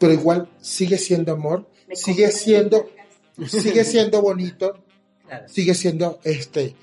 [0.00, 2.88] Pero igual sigue siendo amor, Me sigue siendo,
[3.46, 4.82] sigue siendo bonito,
[5.26, 5.46] Claro.
[5.48, 6.74] sigue siendo este,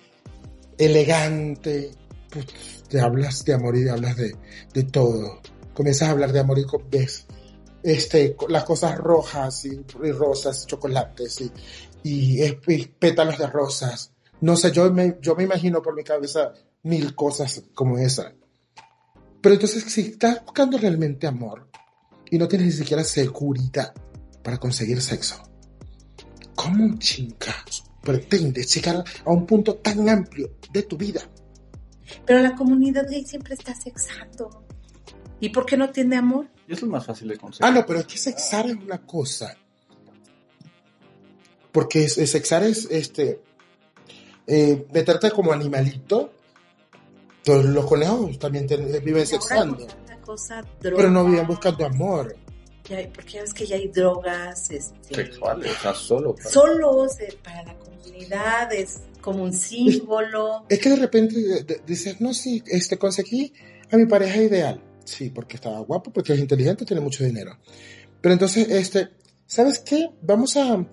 [0.77, 1.91] elegante.
[2.29, 2.45] Pues,
[2.87, 4.35] te hablas de amor y te hablas de,
[4.73, 5.41] de todo.
[5.73, 7.25] Comienzas a hablar de amor y ves
[7.83, 9.69] este, las cosas rojas y,
[10.03, 11.51] y rosas, chocolates y,
[12.03, 14.11] y pétalos de rosas.
[14.41, 16.53] No sé, yo me, yo me imagino por mi cabeza
[16.83, 18.33] mil cosas como esa.
[19.41, 21.67] Pero entonces, si estás buscando realmente amor
[22.31, 23.93] y no tienes ni siquiera seguridad
[24.43, 25.41] para conseguir sexo,
[26.55, 31.21] ¿cómo chingados pretendes llegar a un punto tan amplio de tu vida?
[32.25, 34.65] Pero la comunidad gay siempre está sexando.
[35.39, 36.47] ¿Y por qué no tiene amor?
[36.67, 37.65] Eso es más fácil de conseguir.
[37.65, 39.55] Ah, no, pero es que sexar es una cosa.
[41.71, 43.41] Porque es- es- sexar es este
[44.47, 46.31] eh, meterte como animalito.
[47.43, 49.87] Pero los conejos también te- viven Y ahora sexando.
[50.97, 52.35] Pero no viven buscando amor.
[52.89, 56.33] ya hay- porque ya ves que ya hay drogas este, Sexuales, o sea, solo.
[56.35, 60.63] para- solos eh, para la comunidad, es como un símbolo.
[60.69, 63.51] Es que de repente de- dices, no, sí, este, conseguí
[63.91, 64.81] a mi pareja ideal.
[65.03, 67.57] Sí, porque estaba guapo, porque es inteligente, tiene mucho dinero.
[68.21, 69.09] Pero entonces, este,
[69.45, 70.09] ¿sabes qué?
[70.21, 70.85] Vamos a,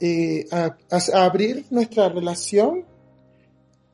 [0.00, 2.84] eh, a, a- a abrir nuestra relación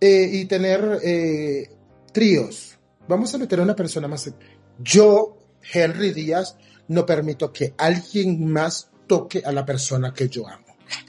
[0.00, 1.70] eh, y tener eh,
[2.12, 2.76] tríos.
[3.08, 4.30] Vamos a meter a una persona más.
[4.78, 5.36] Yo,
[5.72, 6.56] Henry Díaz,
[6.88, 10.64] no permito que alguien más toque a la persona que yo amo.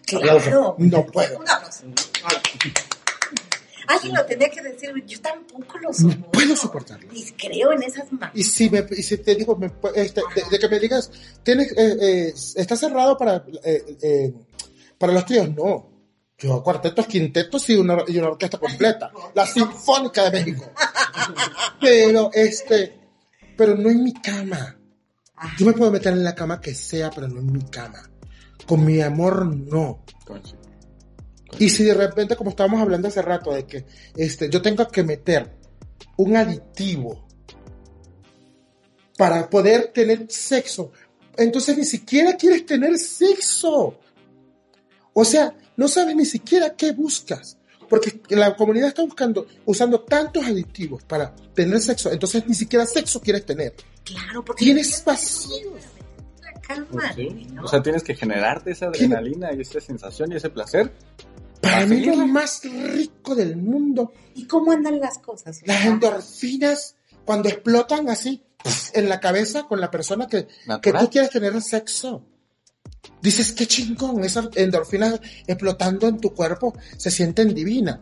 [0.05, 0.75] Claro.
[0.79, 1.39] No puedo.
[3.87, 6.31] Alguien lo tenía que decir, yo tampoco lo No soporto.
[6.31, 7.07] puedo soportarlo.
[7.13, 8.31] Y creo en esas manos.
[8.35, 11.09] Y si, me, y si te digo, me este, de, de que me digas,
[11.41, 14.33] tienes, eh, eh, está cerrado para, eh,
[14.97, 15.89] para los tríos, no.
[16.37, 19.09] Yo cuartetos, quintetos y una, y una orquesta completa.
[19.33, 20.69] La Sinfónica de México.
[21.79, 22.96] Pero, este,
[23.57, 24.77] pero no en mi cama.
[25.57, 28.09] Yo me puedo meter en la cama que sea, pero no en mi cama.
[28.65, 30.03] Con mi amor, no.
[31.59, 35.03] Y si de repente, como estábamos hablando hace rato, de que este, yo tengo que
[35.03, 35.51] meter
[36.17, 37.27] un aditivo
[39.17, 40.91] para poder tener sexo,
[41.35, 43.99] entonces ni siquiera quieres tener sexo.
[45.13, 47.57] O sea, no sabes ni siquiera qué buscas.
[47.89, 53.21] Porque la comunidad está buscando, usando tantos aditivos para tener sexo, entonces ni siquiera sexo
[53.21, 53.73] quieres tener.
[54.03, 55.83] Claro, porque Tienes vacíos.
[56.67, 56.87] calma.
[56.91, 57.47] Pues sí.
[57.53, 57.63] ¿no?
[57.63, 60.91] O sea, tienes que generarte esa ¿Quién- adrenalina y esa sensación y ese placer.
[61.61, 62.27] Para mí lo Vacío.
[62.27, 65.61] más rico del mundo ¿Y cómo andan las cosas?
[65.65, 66.95] Las endorfinas,
[67.25, 68.43] cuando explotan así
[68.93, 70.47] en la cabeza con la persona que,
[70.81, 72.21] que tú quieres tener sexo.
[73.21, 77.99] Dices, qué chingón, esas endorfinas explotando en tu cuerpo se sienten divinas.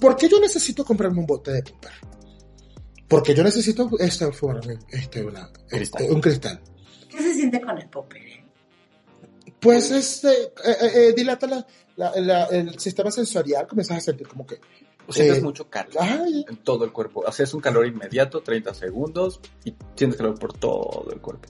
[0.00, 1.92] ¿Por qué yo necesito comprarme un bote de popper?
[3.08, 4.28] Porque yo necesito este,
[4.90, 6.10] este, una- este, Cristal.
[6.10, 6.60] un cristal.
[7.08, 8.22] ¿Qué se siente con el popper?
[9.60, 14.28] Pues este, eh, eh, eh, dilata la- la- la- el sistema sensorial, comienzas a sentir
[14.28, 14.60] como que
[15.10, 17.24] Sientes Eh, mucho calor Ay, en todo el cuerpo.
[17.26, 21.48] O sea, es un calor inmediato, 30 segundos, y sientes calor por todo el cuerpo.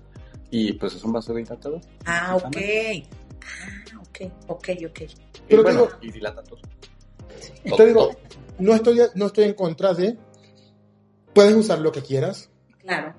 [0.50, 1.80] Y pues es un vasodilatador.
[2.06, 2.56] Ah, ok.
[2.56, 5.00] Ah, ok, ok, ok.
[5.00, 5.08] Y
[5.48, 6.60] Pero bueno, digo- y dilata todo.
[7.62, 8.18] te Todo, digo, todo.
[8.58, 10.16] no estoy, no estoy en contra de,
[11.34, 12.48] puedes usar lo que quieras,
[12.80, 13.14] Claro.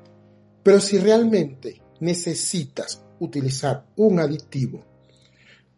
[0.63, 4.85] pero si realmente necesitas utilizar un aditivo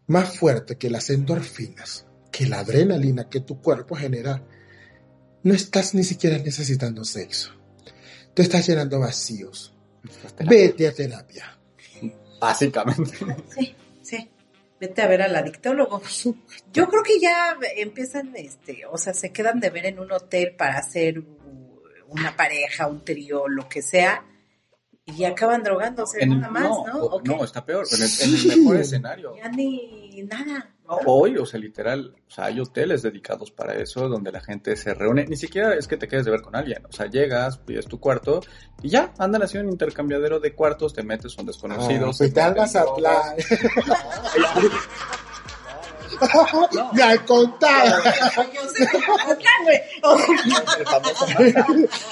[0.07, 4.43] más fuerte que las endorfinas, que la adrenalina que tu cuerpo genera,
[5.43, 7.51] no estás ni siquiera necesitando sexo.
[8.33, 9.73] Te estás llenando vacíos.
[10.39, 11.57] Vete a terapia.
[12.39, 13.17] Básicamente.
[13.55, 14.29] Sí, sí.
[14.79, 16.01] Vete a ver al adictólogo.
[16.73, 20.55] Yo creo que ya empiezan, este, o sea, se quedan de ver en un hotel
[20.57, 21.21] para hacer
[22.07, 24.25] una pareja, un trío, lo que sea,
[25.05, 27.43] y acaban drogándose el- nada más, ¿no?
[27.43, 27.85] está peor.
[27.91, 29.35] En el, en el mejor escenario.
[29.37, 30.75] Ya ni nada.
[31.05, 34.93] Hoy, o sea, literal, o sea, hay hoteles dedicados para eso, donde la gente se
[34.93, 35.25] reúne.
[35.25, 36.85] Ni siquiera es que te quedes de ver con alguien.
[36.87, 38.41] O sea, llegas, pides tu cuarto
[38.81, 42.17] y ya, andan así un intercambiadero de cuartos, te metes, son desconocidos.
[42.17, 42.51] pues te no,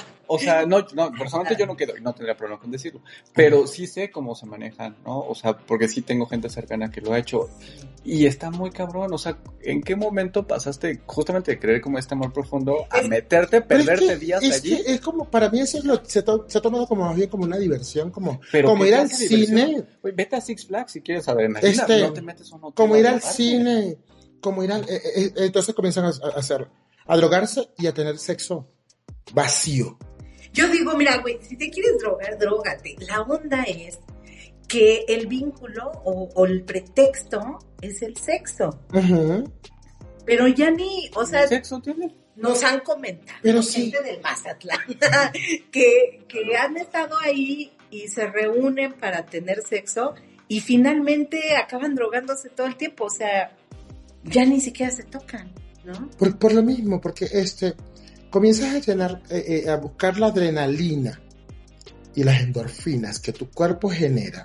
[0.32, 3.00] O sea, no, no, personalmente yo no quedo y no tendría problema con decirlo,
[3.34, 5.18] pero sí sé cómo se manejan, ¿no?
[5.20, 7.48] O sea, porque sí tengo gente cercana que lo ha hecho
[8.04, 12.14] y está muy cabrón, o sea, ¿en qué momento pasaste justamente de creer como este
[12.14, 14.76] amor profundo a meterte, Pero es perderte que- días es allí?
[14.84, 17.28] que es como, para mí eso es lo, se, to- se ha tomado como bien
[17.28, 20.92] como una diversión, como, Pero como ¿qué ir al cine, Güey, vete a Six Flags
[20.92, 23.98] si quieres adrenalina, Este, no te metes un hotel como ir al cine,
[24.40, 26.68] como ir al, eh, eh, entonces comienzan a, a hacer,
[27.06, 28.68] a drogarse y a tener sexo
[29.32, 29.98] vacío.
[30.52, 32.96] Yo digo, mira, güey, si te quieres drogar, drogate.
[33.00, 33.98] La onda es
[34.66, 38.80] que el vínculo o, o el pretexto es el sexo.
[40.24, 42.14] Pero ya ni, o sea, ¿Sexo tiene?
[42.36, 43.90] nos han comentado Pero sí.
[43.90, 44.80] gente del Mazatlán
[45.70, 50.14] que, que han estado ahí y se reúnen para tener sexo
[50.48, 53.04] y finalmente acaban drogándose todo el tiempo.
[53.04, 53.56] O sea,
[54.24, 55.52] ya ni siquiera se tocan,
[55.84, 56.10] ¿no?
[56.18, 57.74] Por, por lo mismo, porque este,
[58.30, 61.20] comienzas a llenar, eh, eh, a buscar la adrenalina
[62.14, 64.44] y las endorfinas que tu cuerpo genera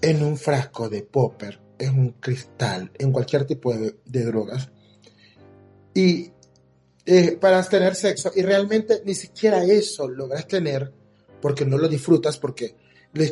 [0.00, 4.70] en un frasco de popper, en un cristal, en cualquier tipo de, drogas.
[5.94, 6.30] Y
[7.06, 10.92] eh, para tener sexo, y realmente ni siquiera eso logras tener
[11.40, 12.76] porque no lo disfrutas, porque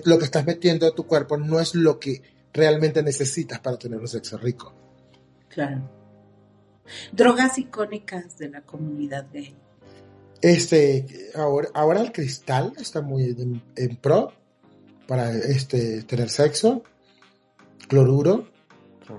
[0.05, 4.01] lo que estás metiendo a tu cuerpo no es lo que realmente necesitas para tener
[4.01, 4.75] un sexo rico.
[5.49, 5.98] Claro.
[7.13, 9.55] Drogas icónicas de la comunidad gay.
[10.41, 14.33] Este, ahora, ahora el cristal está muy en, en pro
[15.07, 16.83] para este, tener sexo.
[17.89, 18.49] Cloruro,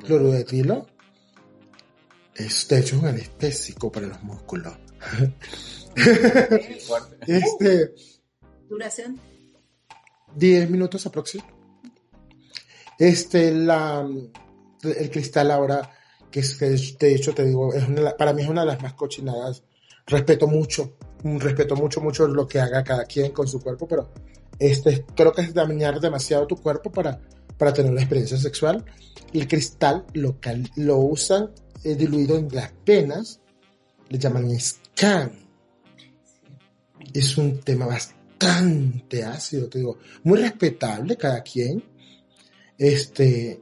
[0.05, 0.87] cloruro de etilo.
[2.35, 4.73] Es, de hecho, es un anestésico para los músculos.
[7.27, 7.93] Este,
[8.69, 9.19] Duración.
[10.35, 11.59] 10 minutos aproximadamente.
[12.97, 14.07] Este, la,
[14.83, 15.89] el cristal ahora,
[16.31, 18.81] que es, que de hecho te digo, es una para mí es una de las
[18.81, 19.63] más cochinadas.
[20.05, 24.11] Respeto mucho, mm, respeto mucho, mucho lo que haga cada quien con su cuerpo, pero
[24.57, 27.19] este, creo que es dañar demasiado tu cuerpo para,
[27.57, 28.83] para tener una experiencia sexual.
[29.33, 31.51] El cristal lo, cal- lo usan
[31.83, 33.39] eh, diluido en las venas,
[34.09, 35.31] le llaman scan.
[37.13, 41.83] Es un tema bastante ácido, te digo, muy respetable cada quien.
[42.77, 43.61] Este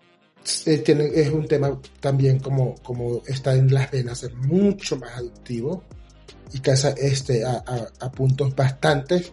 [0.65, 5.17] eh, tiene, es un tema también como, como está en las venas, es mucho más
[5.17, 5.83] adictivo
[6.53, 9.25] y casa este, a, a- a puntos bastante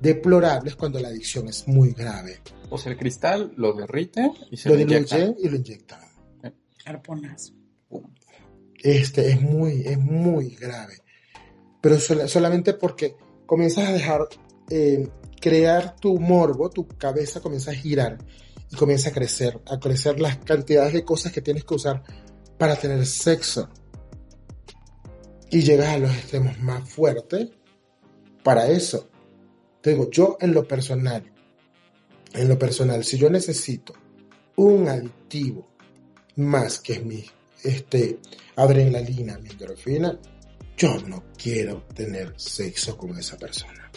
[0.00, 2.40] deplorables cuando la adicción es muy grave.
[2.70, 5.16] O sea, el cristal lo derrite y se Lo lo, inyecta.
[5.16, 5.96] diluyen y lo.
[6.86, 7.52] Arponazo.
[8.82, 10.94] Este es muy, es muy grave.
[11.80, 13.14] Pero sola- solamente porque
[13.46, 14.20] comienzas a dejar
[14.70, 15.08] eh,
[15.40, 18.18] crear tu morbo, tu cabeza comienza a girar
[18.72, 22.02] y comienza a crecer, a crecer las cantidades de cosas que tienes que usar
[22.58, 23.68] para tener sexo.
[25.50, 27.50] Y llegas a los extremos más fuertes
[28.42, 29.10] para eso.
[29.82, 31.30] Te digo, yo en lo personal,
[32.32, 33.92] en lo personal, si yo necesito
[34.56, 35.68] un aditivo
[36.36, 37.24] más que mi
[37.62, 38.20] este,
[38.56, 40.18] adrenalina, mi endorfina,
[40.76, 43.90] yo no quiero tener sexo con esa persona.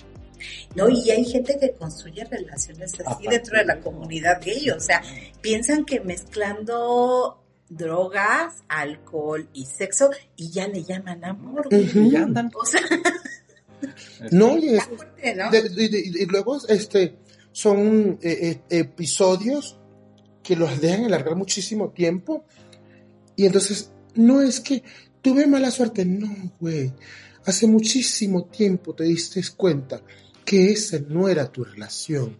[0.76, 4.70] No, y hay gente que construye relaciones así dentro de la comunidad gay.
[4.72, 5.02] O sea,
[5.42, 11.68] piensan que mezclando drogas, alcohol y sexo y ya le llaman amor.
[11.70, 12.52] ya andan.
[12.54, 12.82] O sea,
[14.32, 15.52] No, y, es- fuerte, ¿no?
[15.52, 17.16] de- de- de- y luego este,
[17.52, 19.78] son eh, eh, episodios
[20.44, 22.46] que los dejan alargar muchísimo tiempo
[23.36, 24.84] y entonces no es que
[25.22, 26.94] tuve mala suerte, no, güey.
[27.46, 30.02] Hace muchísimo tiempo te diste cuenta
[30.46, 32.38] que esa no era tu relación,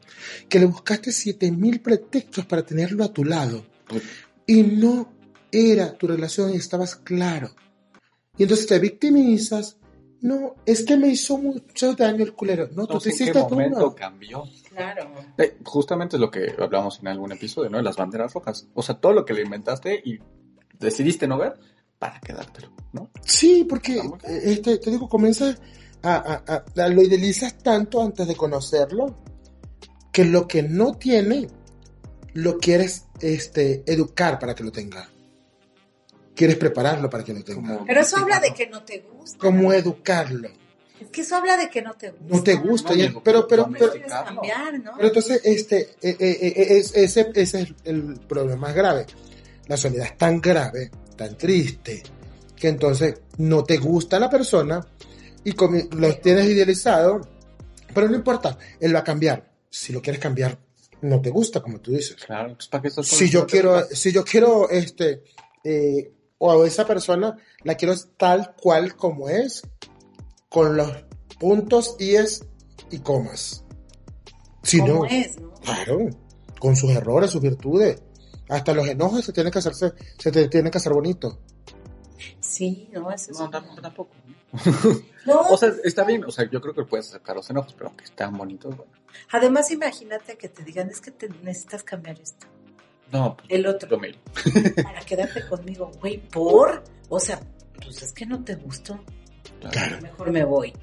[0.48, 3.66] que le buscaste siete mil pretextos para tenerlo a tu lado
[4.46, 5.12] y no
[5.52, 7.50] era tu relación y estabas claro.
[8.38, 9.78] Y entonces te victimizas.
[10.22, 12.68] No, es que me hizo mucho daño el culero.
[12.74, 13.50] No, tú te ¿En qué hiciste tú.
[13.50, 13.96] momento no.
[13.96, 14.44] cambió?
[14.70, 15.12] Claro.
[15.38, 17.78] Eh, justamente es lo que hablamos en algún episodio, ¿no?
[17.78, 18.68] De las banderas rojas.
[18.74, 20.18] O sea, todo lo que le inventaste y
[20.80, 21.54] decidiste no ver
[22.00, 23.12] para quedártelo, ¿no?
[23.24, 25.56] Sí, porque eh, este, te digo, comienza
[26.14, 29.16] a, a- lo idealizas tanto antes de conocerlo
[30.12, 31.48] que lo que no tiene
[32.34, 35.10] lo quieres este, educar para que lo tenga.
[36.36, 37.62] Quieres prepararlo para que lo tenga.
[37.62, 39.38] Como- Pero eso habla de que no te gusta.
[39.40, 40.50] ¿Cómo educarlo?
[41.00, 42.26] Es que eso habla de que no te gusta.
[42.36, 44.94] No te gusta, No, ya- pero, pero, pero, cambiar, ¿no?
[44.96, 49.06] pero entonces este, eh, eh, eh, es- ese, ese es el problema más grave.
[49.68, 52.04] La soledad es tan grave, tan triste,
[52.56, 54.86] que entonces no te gusta la persona
[55.46, 55.54] y
[55.96, 57.22] lo tienes idealizado,
[57.94, 59.54] pero no importa, él va a cambiar.
[59.70, 60.58] Si lo quieres cambiar,
[61.02, 62.18] no te gusta, como tú dices.
[62.26, 65.24] Claro, pues para qué estás con Si yo que quiero, si yo quiero, este,
[65.64, 69.62] eh, o a esa persona la quiero tal cual como es,
[70.50, 70.92] con los
[71.40, 72.44] puntos es
[72.90, 73.64] y comas.
[74.64, 75.54] Si ¿Cómo no, es, no?
[75.54, 76.10] claro,
[76.60, 78.02] con sus errores, sus virtudes,
[78.50, 81.40] hasta los enojos se tienen que hacerse, se te tienen que hacer bonito.
[82.56, 83.40] Sí, no, eso es.
[83.40, 84.12] No, tam- tampoco.
[85.26, 87.88] No, O sea, está bien, o sea, yo creo que puedes acercar los enojos, pero
[87.88, 88.92] aunque están bonitos, bueno.
[89.32, 92.46] además imagínate que te digan, es que te necesitas cambiar esto.
[93.12, 94.00] No, pues, El otro,
[94.84, 96.84] para quedarte conmigo, güey, ¿por?
[97.10, 97.40] O sea,
[97.84, 99.00] pues es que no te gustó.
[99.72, 100.74] Claro, Mejor me voy,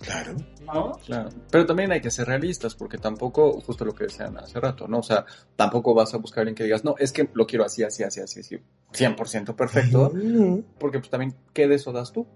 [0.00, 0.36] claro.
[0.64, 0.92] ¿no?
[1.06, 4.88] Claro, pero también hay que ser realistas, porque tampoco, justo lo que decían hace rato,
[4.88, 4.98] ¿no?
[4.98, 5.24] O sea,
[5.54, 8.20] tampoco vas a buscar en que digas, no, es que lo quiero así, así, así,
[8.20, 8.58] así, así,
[8.92, 10.12] 100% perfecto,
[10.78, 12.26] porque pues también, ¿qué de eso das tú?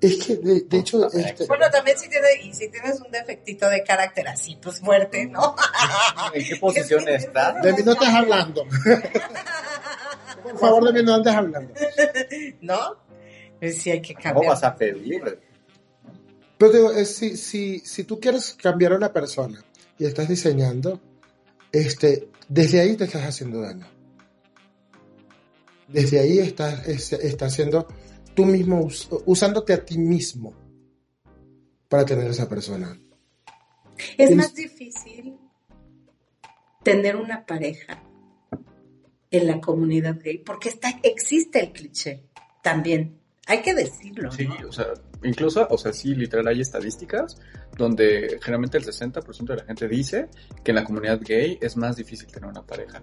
[0.00, 3.10] Es que, de, de hecho, También este, Bueno, también si tienes, y si tienes un
[3.10, 5.56] defectito de carácter así, pues fuerte, ¿no?
[6.34, 7.52] ¿En qué posición está?
[7.62, 8.64] de mí no estás hablando.
[10.42, 11.72] Por favor, de mí no andes hablando.
[12.60, 12.78] ¿No?
[13.58, 14.50] Pues sí hay que ¿Cómo cambiar.
[14.52, 15.40] vas a pedir?
[16.58, 19.62] Pero digo, es, si, si, si tú quieres cambiar a una persona
[19.98, 21.00] y estás diseñando,
[21.72, 23.86] este, desde ahí te estás haciendo daño.
[25.88, 27.86] Desde ahí estás, es- estás haciendo
[28.34, 30.54] tú mismo, us- usándote a ti mismo
[31.88, 32.98] para tener esa persona.
[34.18, 35.38] Es más difícil
[36.82, 38.02] tener una pareja
[39.30, 42.24] en la comunidad gay porque está, existe el cliché
[42.62, 43.20] también.
[43.46, 44.32] Hay que decirlo.
[44.32, 44.56] Sí, ¿no?
[44.68, 44.86] o sea,
[45.22, 47.36] incluso, o sea, sí, literal hay estadísticas
[47.76, 50.28] donde generalmente el 60% de la gente dice
[50.64, 53.02] que en la comunidad gay es más difícil tener una pareja.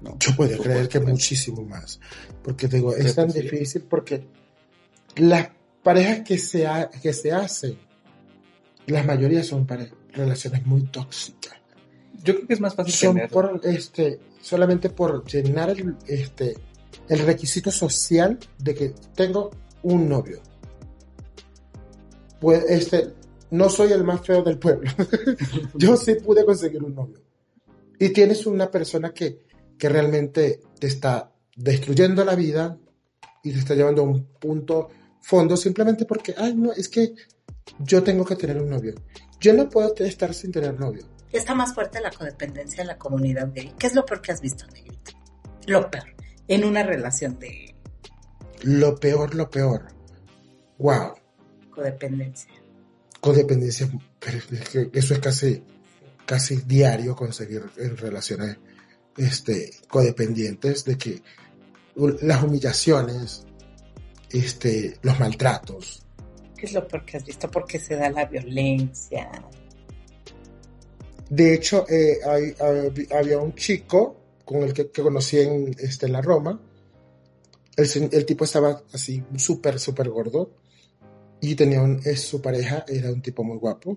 [0.00, 0.16] ¿no?
[0.20, 2.00] Yo puedo creer que muchísimo más.
[2.42, 3.40] Porque digo, es tan sí.
[3.42, 4.26] difícil porque
[5.16, 5.50] las
[5.82, 7.78] parejas que se, ha- que se hacen,
[8.86, 11.54] la mayoría son pare- relaciones muy tóxicas.
[12.22, 13.30] Yo creo que es más fácil son tener...
[13.30, 16.56] por este solamente por llenar el este
[17.08, 19.50] el requisito social de que tengo
[19.82, 20.42] un novio
[22.40, 23.14] pues este
[23.50, 24.90] no soy el más feo del pueblo
[25.74, 27.20] yo sí pude conseguir un novio
[27.98, 29.46] y tienes una persona que
[29.78, 32.78] que realmente te está destruyendo la vida
[33.42, 34.88] y te está llevando a un punto
[35.20, 37.14] fondo simplemente porque ay no es que
[37.78, 38.94] yo tengo que tener un novio
[39.40, 43.52] yo no puedo estar sin tener novio Está más fuerte la codependencia en la comunidad
[43.52, 43.74] gay.
[43.78, 45.12] ¿Qué es lo peor que has visto, Negrita?
[45.66, 46.14] Lo peor.
[46.46, 47.74] En una relación de
[48.62, 49.88] Lo peor, lo peor.
[50.78, 51.14] Wow.
[51.82, 52.50] Codependencia.
[53.20, 53.88] Codependencia,
[54.20, 54.38] pero
[54.92, 55.62] eso es casi,
[56.26, 58.56] casi diario conseguir en relaciones
[59.16, 61.22] este, codependientes de que
[62.22, 63.44] las humillaciones,
[64.30, 66.02] este, los maltratos.
[66.56, 67.50] ¿Qué es lo peor que has visto?
[67.50, 69.30] Porque se da la violencia.
[71.30, 72.54] De hecho, eh, hay-
[73.14, 76.60] había un chico con el que, que conocí en, este, en la Roma.
[77.76, 80.50] El, el tipo estaba así súper, súper gordo.
[81.40, 83.96] Y tenía un, es, su pareja, era un tipo muy guapo.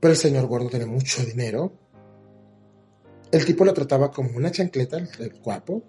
[0.00, 1.72] Pero el señor gordo tenía mucho dinero.
[3.30, 5.82] El tipo lo trataba como una chancleta, el, el guapo.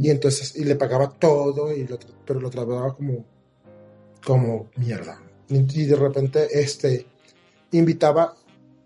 [0.00, 3.24] Y entonces, y le pagaba todo, y lo, pero lo trataba como,
[4.24, 5.20] como mierda.
[5.48, 7.06] Y, y de repente, este,
[7.72, 8.34] invitaba,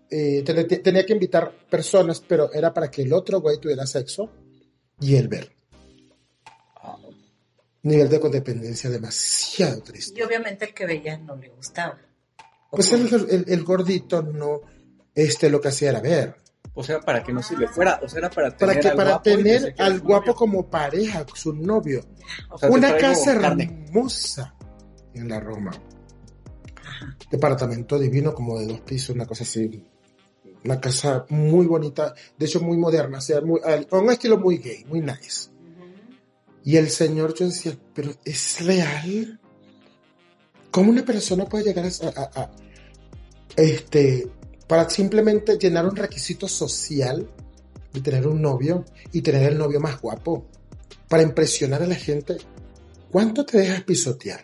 [0.09, 3.87] eh, ten- ten- tenía que invitar personas, pero era para que el otro güey tuviera
[3.87, 4.29] sexo
[4.99, 5.51] y él ver.
[7.85, 10.19] Nivel de codependencia demasiado triste.
[10.19, 11.97] Y obviamente el que veía no le gustaba.
[12.71, 14.61] Pues el, el- el gordito no,
[15.13, 16.35] este, lo que hacía era ver.
[16.73, 18.87] O sea, para que no se le fuera, o sea, era para tener Para que
[18.89, 20.35] al para guapo tener al guapo novio.
[20.35, 22.01] como pareja, su novio.
[22.49, 23.85] O sea, te Una casa carne.
[23.87, 24.53] hermosa
[25.13, 25.71] en la Roma.
[27.31, 29.83] Departamento divino, como de dos pisos, una cosa así.
[30.63, 33.61] Una casa muy bonita, de hecho muy moderna, o sea, muy,
[33.91, 35.49] un estilo muy gay, muy nice.
[36.65, 39.39] Y el Señor, yo decía, pero ¿es real?
[40.71, 41.89] ¿Cómo una persona puede llegar a,
[42.19, 42.51] a- a-
[43.55, 44.27] este,
[44.67, 47.29] para simplemente llenar un requisito social
[47.93, 50.47] de tener un novio y tener el novio más guapo?
[51.07, 52.37] Para impresionar a la gente.
[53.11, 54.43] ¿Cuánto te dejas pisotear?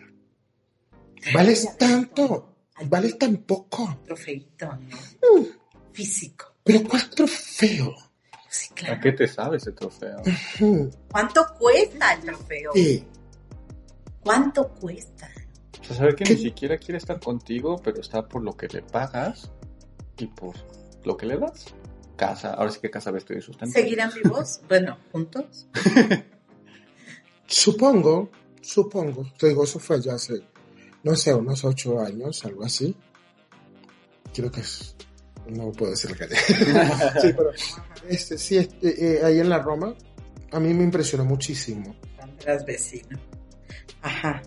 [1.34, 2.54] ¿Vales tanto?
[2.86, 3.98] ¿Vales tan poco?
[4.06, 5.46] Trofeito, ¿no?
[5.92, 6.54] Físico.
[6.64, 7.94] Pero ¿cuál trofeo?
[8.52, 9.00] Sí, ¿A claro.
[9.02, 10.20] qué te sabe ese trofeo?
[11.10, 12.70] ¿Cuánto cuesta el trofeo?
[12.74, 13.02] eh,
[14.20, 15.30] ¿Cuánto cuesta?
[15.80, 16.34] O sea, saber que ¿Qué?
[16.34, 19.50] ni siquiera quiere estar contigo, pero está por lo que le pagas
[20.18, 20.54] y por
[21.04, 21.64] lo que le das.
[22.16, 23.72] Casa, ahora sí que casa, vestido y sustento.
[23.72, 24.60] ¿Seguirán vivos?
[24.68, 25.66] Bueno, juntos.
[27.46, 28.30] Supongo,
[28.60, 30.42] supongo, te digo, eso fue ya hace,
[31.02, 32.94] no sé, unos ocho años, algo así.
[34.34, 34.94] Creo que es,
[35.48, 36.36] no puedo decir la calle.
[37.20, 37.50] sí, pero,
[38.08, 39.94] este, sí, este, eh, ahí en la Roma,
[40.52, 41.94] a mí me impresionó muchísimo.
[42.46, 43.20] Las vecinas.
[44.02, 44.42] Ajá.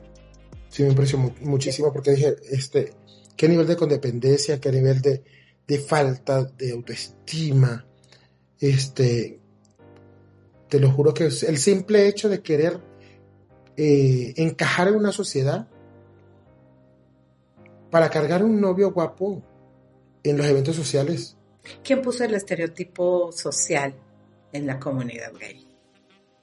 [0.69, 2.93] Sí, me impresionó mu- muchísimo porque dije, este,
[3.37, 5.23] qué nivel de codependencia, qué nivel de,
[5.67, 7.85] de falta de autoestima,
[8.59, 9.39] este,
[10.69, 12.81] te lo juro que el simple hecho de querer
[13.77, 15.67] eh, encajar en una sociedad
[17.91, 19.41] para cargar un novio guapo
[20.30, 21.38] en los eventos sociales.
[21.84, 23.95] ¿Quién puso el estereotipo social
[24.51, 25.67] en la comunidad gay?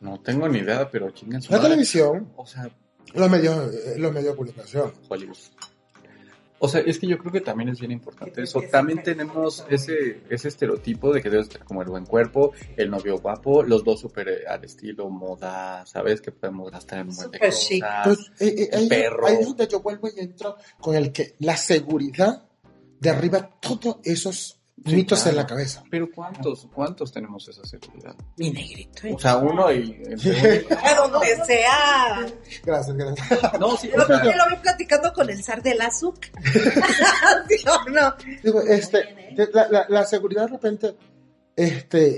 [0.00, 1.70] No tengo ni idea, pero chinguen su La madre.
[1.70, 2.68] televisión, O sea,
[3.14, 4.92] los medios, eh, los medios de comunicación.
[5.08, 5.36] Hollywood.
[6.64, 8.62] O sea, es que yo creo que también es bien importante eso.
[8.70, 13.18] También tenemos ese, ese estereotipo de que debes tener como el buen cuerpo, el novio
[13.18, 16.20] guapo, los dos súper eh, al estilo moda, ¿sabes?
[16.20, 17.66] Que podemos gastar en un buen de Súper cosas.
[17.66, 17.84] chic.
[18.04, 19.26] Pues, eh, eh, ahí, perro.
[19.26, 22.44] ahí es donde yo vuelvo y entro con el que la seguridad
[23.02, 25.30] derriba todos esos Sí, mitos claro.
[25.30, 25.84] en la cabeza.
[25.90, 28.16] Pero ¿cuántos, cuántos tenemos esa seguridad?
[28.36, 29.06] Mi negrito.
[29.06, 29.12] ¿eh?
[29.14, 30.02] O sea, uno y...
[30.82, 32.26] a donde sea.
[32.64, 33.60] Gracias, gracias.
[33.60, 36.30] No, sí, Yo o sea, también lo vi platicando con el zar del azúcar.
[37.48, 38.14] ¿Sí o no?
[38.42, 39.04] Digo, este,
[39.52, 40.96] la, la- la seguridad de repente,
[41.54, 42.16] este,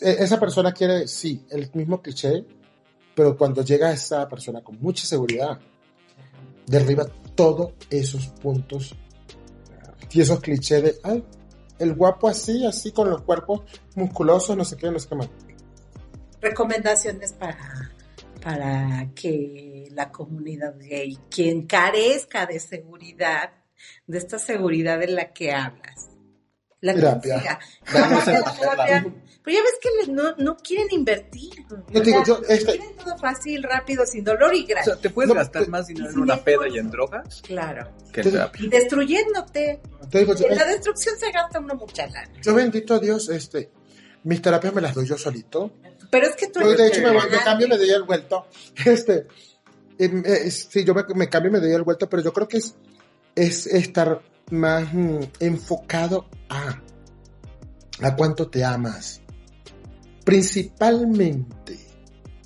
[0.00, 2.44] e- esa persona quiere, sí, el mismo cliché,
[3.14, 5.60] pero cuando llega esa persona con mucha seguridad,
[6.66, 7.06] derriba
[7.36, 8.96] todos esos puntos
[10.10, 11.24] y esos clichés de, ay,
[11.78, 13.62] el guapo así, así, con los cuerpos
[13.96, 15.30] musculosos, no sé qué, no sé qué más.
[16.40, 17.92] Recomendaciones para,
[18.42, 23.52] para que la comunidad gay, quien carezca de seguridad,
[24.06, 26.10] de esta seguridad de la que hablas,
[26.80, 27.34] la Terapia.
[27.34, 27.60] consiga.
[27.92, 29.14] Vamos a La terapia.
[29.44, 31.50] Pero ya ves que les- no, no quieren invertir.
[31.90, 34.92] Yo O digo, yo, este, Quieren todo fácil, rápido, sin dolor y o gratis.
[34.92, 37.90] sea, ¿te puedes No, gastar te- más dinero en una peda y en drogas Claro.
[38.12, 38.64] que Te- terapia?
[38.64, 39.80] Y destruyéndote.
[40.10, 42.30] te digo, yo, En la destrucción se gasta uno mucha lana.
[42.40, 43.70] yo bendito a Dios, este,
[44.24, 45.72] mis terapias me las doy yo solito.
[46.10, 48.46] Pero es que tú Yo, de hecho, me, cambio y me doy el vuelto.
[48.84, 49.26] Este,
[49.98, 52.46] em, eh, sí, yo me, me cambio y me doy el vuelto, pero yo creo
[52.46, 52.76] que es,
[53.34, 54.20] es estar
[54.50, 56.80] más mm, enfocado a,
[58.02, 59.21] a cuánto te amas.
[60.24, 61.78] Principalmente,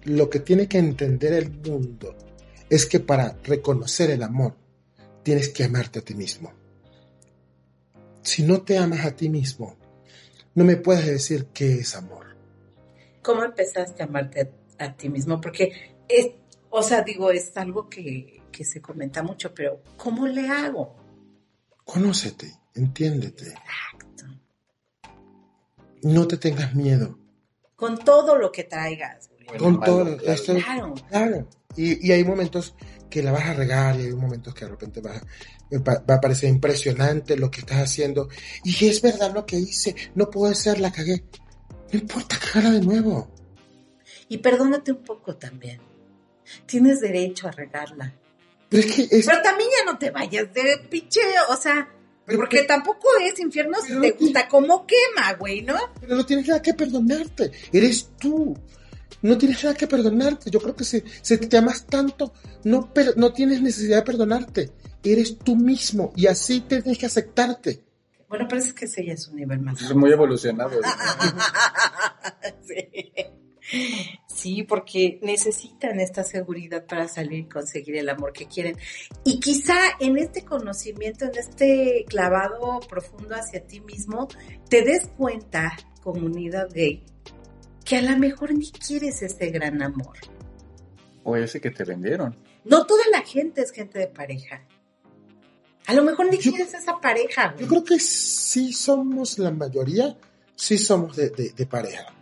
[0.05, 2.17] lo que tiene que entender el mundo
[2.71, 4.57] es que para reconocer el amor,
[5.23, 6.53] tienes que amarte a ti mismo.
[8.23, 9.77] Si no te amas a ti mismo,
[10.55, 12.37] no me puedes decir qué es amor.
[13.23, 15.41] ¿Cómo empezaste a amarte a, ti mismo?
[15.41, 16.31] Porque, es,
[16.71, 20.95] o sea, digo, es algo que, que se comenta mucho, pero ¿cómo le hago?
[21.85, 23.49] Conócete, entiéndete.
[23.49, 24.25] Exacto.
[26.03, 27.19] No te tengas miedo.
[27.77, 29.59] Con todo lo que traigas, güey.
[29.59, 30.33] Con malo, todo claro.
[30.33, 30.55] esto.
[30.55, 30.95] Claro.
[31.09, 31.49] Claro.
[31.77, 32.75] Y, y hay momentos
[33.09, 35.23] que la vas a regar y hay momentos que de repente vas
[35.73, 38.29] va, va a parecer impresionante lo que estás haciendo.
[38.65, 39.95] Y es verdad lo que hice.
[40.15, 41.25] No puede ser, la cagué.
[41.93, 43.31] No importa, cagarla de nuevo.
[44.29, 45.81] Y perdónate un poco también.
[46.67, 48.13] Tienes derecho a regarla.
[48.69, 49.27] Pero es que es...
[49.27, 51.89] Pero también ya no te vayas de pinche, o sea,
[52.27, 55.77] Pero porque que- tampoco es infierno si Pero te no gusta como quema, güey, ¿no?
[56.01, 57.53] Pero no tienes nada que perdonarte.
[57.73, 58.57] Eres tú.
[59.23, 60.51] No tienes nada que perdonarte.
[60.51, 62.33] Yo creo que si, si te amas tanto,
[62.65, 64.71] no, per- no tienes necesidad de perdonarte.
[65.05, 67.85] Eres tú mismo y así tienes que aceptarte.
[68.29, 70.81] Bueno, pero es que ese ya es un nivel más Es muy evolucionado.
[70.81, 70.89] ¿no?
[72.67, 73.03] sí.
[74.27, 78.77] Sí, porque necesitan esta seguridad para salir y conseguir el amor que quieren.
[79.25, 84.29] Y quizá en este conocimiento, en este clavado profundo hacia ti mismo,
[84.69, 87.03] te des cuenta, comunidad gay,
[87.85, 90.17] que a lo mejor ni quieres ese gran amor.
[91.25, 92.37] O ese que te vendieron.
[92.65, 94.65] No toda la gente es gente de pareja.
[95.87, 97.55] A lo mejor ni quieres esa pareja.
[97.59, 100.17] Yo creo que sí somos la mayoría,
[100.57, 102.13] sí somos de, de pareja.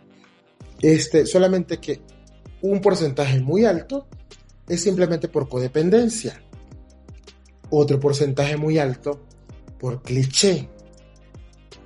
[0.85, 1.99] Este, solamente que
[2.61, 4.05] un porcentaje muy alto
[4.67, 6.39] es simplemente por codependencia.
[7.71, 9.25] Otro porcentaje muy alto
[9.79, 10.69] por cliché.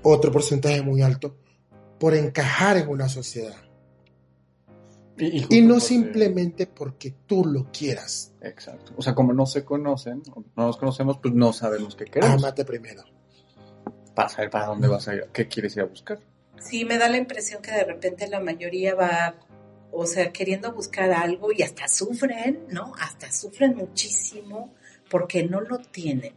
[0.04, 1.38] Otro porcentaje muy alto
[1.98, 3.56] por encajar en una sociedad.
[5.18, 8.34] Y, no simplemente porque tú lo quieras.
[8.42, 8.92] Exacto.
[8.98, 10.24] O sea, como no se conocen,
[10.58, 12.44] no nos conocemos, pues no sabemos qué queremos.
[12.44, 13.04] Amate primero.
[14.14, 16.20] Para saber para dónde vas a ir, qué quieres ir a buscar.
[16.60, 19.36] Sí, me da la impresión que de repente la mayoría va,
[19.92, 22.94] o sea, queriendo buscar algo y hasta sufren, ¿no?
[23.00, 24.74] Hasta sufren muchísimo
[25.10, 26.34] porque no lo tienen.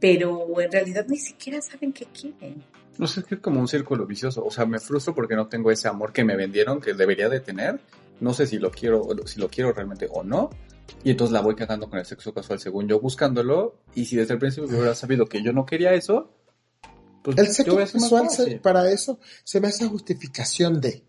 [0.00, 2.64] Pero en realidad ni siquiera saben qué quieren.
[2.98, 4.44] No sé, es como un círculo vicioso.
[4.44, 7.40] O sea, me frustro porque no tengo ese amor que me vendieron, que debería de
[7.40, 7.80] tener.
[8.20, 10.50] No sé si lo quiero, si lo quiero realmente o no.
[11.04, 13.76] Y entonces la voy cagando con el sexo casual según yo buscándolo.
[13.94, 16.30] Y si desde el principio hubiera sabido que yo no quería eso,
[17.22, 21.02] pues el sexo casual para eso se me hace justificación de.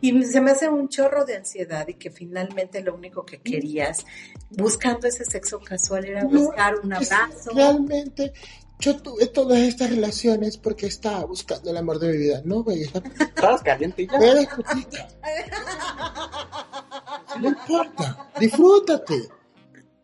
[0.00, 4.04] Y se me hace un chorro de ansiedad y que finalmente lo único que querías
[4.50, 7.50] buscando ese sexo casual era buscar un abrazo.
[7.54, 8.32] Realmente
[8.78, 12.42] yo tuve todas estas relaciones porque estaba buscando el amor de mi vida.
[12.44, 12.82] No, güey.
[12.82, 15.08] Estabas caliente Eres putita.
[17.40, 18.30] No importa.
[18.40, 19.28] Disfrútate.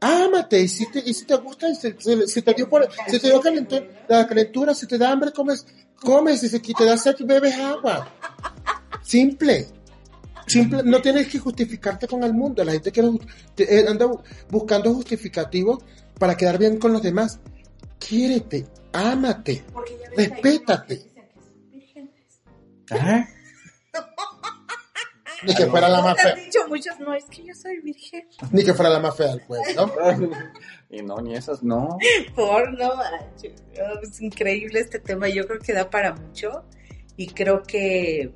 [0.02, 0.60] Ámate.
[0.60, 3.40] Y si te, y si te gusta, y si, te dio por, si te dio
[3.40, 6.42] calentura, la calentura, si te da hambre, comes, comes.
[6.42, 8.08] Y si te da sed, bebes agua.
[9.02, 9.68] Simple.
[10.46, 12.62] Simple, no tienes que justificarte con el mundo.
[12.64, 13.10] La gente quiere,
[13.56, 14.10] eh, anda
[14.50, 15.78] buscando justificativos
[16.18, 17.38] para quedar bien con los demás
[18.06, 19.64] quiérete, ámate,
[20.16, 21.10] respétate.
[25.44, 26.34] Ni que fuera la más fea.
[26.34, 28.28] dicho muchos, no, es que yo soy virgen.
[28.50, 29.92] Ni que fuera la más fea del pueblo,
[30.90, 31.98] y no, ni esas, no.
[32.34, 32.92] Por no,
[34.02, 35.28] es increíble este tema.
[35.28, 36.64] Yo creo que da para mucho
[37.16, 38.34] y creo que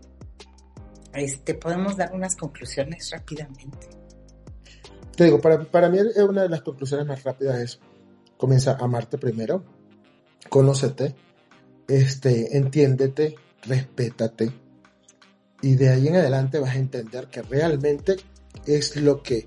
[1.15, 3.89] este podemos dar unas conclusiones rápidamente.
[5.17, 5.99] Te digo, para, para mí
[6.29, 7.81] una de las conclusiones más rápidas es
[8.37, 9.65] comienza a amarte primero,
[10.51, 11.15] conócete,
[11.89, 14.53] este, entiéndete, respétate,
[15.63, 18.17] y de ahí en adelante vas a entender que realmente
[18.67, 19.47] es lo que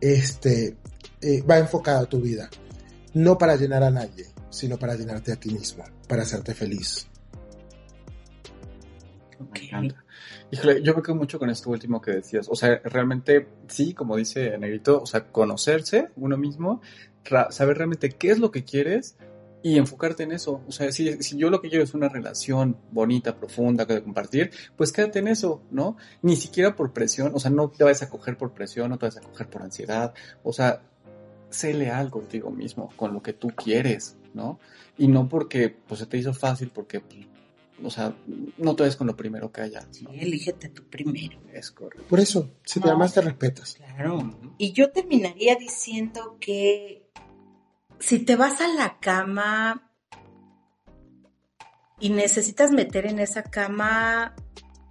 [0.00, 0.76] este,
[1.20, 2.48] eh, va enfocado a tu vida.
[3.14, 7.06] No para llenar a nadie, sino para llenarte a ti mismo, para hacerte feliz.
[9.38, 9.94] Me
[10.50, 12.48] Híjole, yo creo mucho con esto último que decías.
[12.48, 16.80] O sea, realmente, sí, como dice Negrito, o sea, conocerse uno mismo,
[17.50, 19.16] saber realmente qué es lo que quieres
[19.66, 20.62] y enfocarte en eso.
[20.68, 24.52] O sea, si, si yo lo que quiero es una relación bonita, profunda, de compartir,
[24.76, 25.96] pues quédate en eso, ¿no?
[26.22, 29.06] Ni siquiera por presión, o sea, no te vayas a coger por presión, no te
[29.06, 30.14] vayas a coger por ansiedad.
[30.44, 30.82] O sea,
[31.50, 34.60] sé leal contigo mismo, con lo que tú quieres, ¿no?
[34.98, 37.26] Y no porque pues se te hizo fácil, porque pues,
[37.82, 38.14] o sea,
[38.58, 39.84] no te ves con lo primero que haya.
[39.90, 41.40] Sí, elígete tú primero.
[41.52, 42.06] Es correcto.
[42.08, 43.74] Por eso, si te amas, te respetas.
[43.74, 44.38] Claro.
[44.58, 47.05] Y yo terminaría diciendo que
[47.98, 49.90] si te vas a la cama
[51.98, 54.34] y necesitas meter en esa cama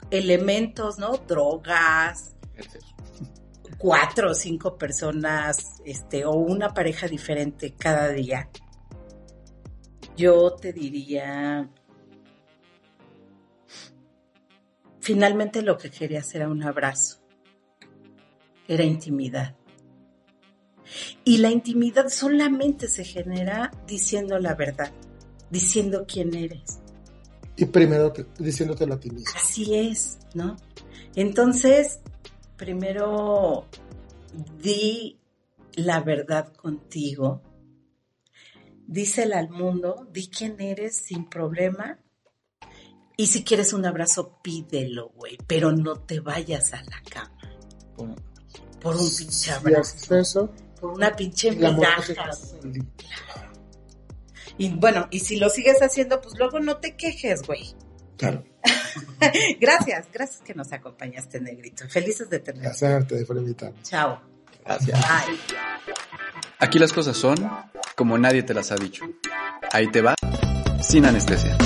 [0.09, 1.17] elementos, ¿no?
[1.17, 2.35] Drogas,
[3.77, 8.49] cuatro o cinco personas, este, o una pareja diferente cada día.
[10.15, 11.69] Yo te diría,
[15.05, 17.19] Finalmente lo que querías era un abrazo,
[18.67, 19.55] era intimidad.
[21.23, 24.91] Y la intimidad solamente se genera diciendo la verdad,
[25.49, 26.79] diciendo quién eres.
[27.57, 29.31] Y primero diciéndote a ti mismo.
[29.35, 30.57] Así es, ¿no?
[31.15, 31.99] Entonces,
[32.57, 33.65] primero
[34.61, 35.17] di
[35.73, 37.41] la verdad contigo,
[38.87, 41.99] dísela al mundo, di quién eres sin problema
[43.17, 47.31] y si quieres un abrazo, pídelo, güey, pero no te vayas a la cama.
[48.81, 50.15] por un pinche abrazo.
[50.17, 50.53] eso,
[50.85, 52.13] por una pinche migaja.
[54.57, 57.75] Y bueno, y si lo sigues haciendo, pues luego no te quejes, güey.
[58.17, 58.43] Claro.
[59.59, 61.89] gracias, gracias que nos acompañaste, Negrito.
[61.89, 62.67] Felices de tenerte.
[62.67, 63.81] Gracias por invitarme.
[63.81, 64.21] Chao.
[64.63, 64.99] Gracias.
[66.59, 67.35] Aquí las cosas son
[67.95, 69.03] como nadie te las ha dicho.
[69.71, 70.13] Ahí te va,
[70.81, 71.57] sin anestesia.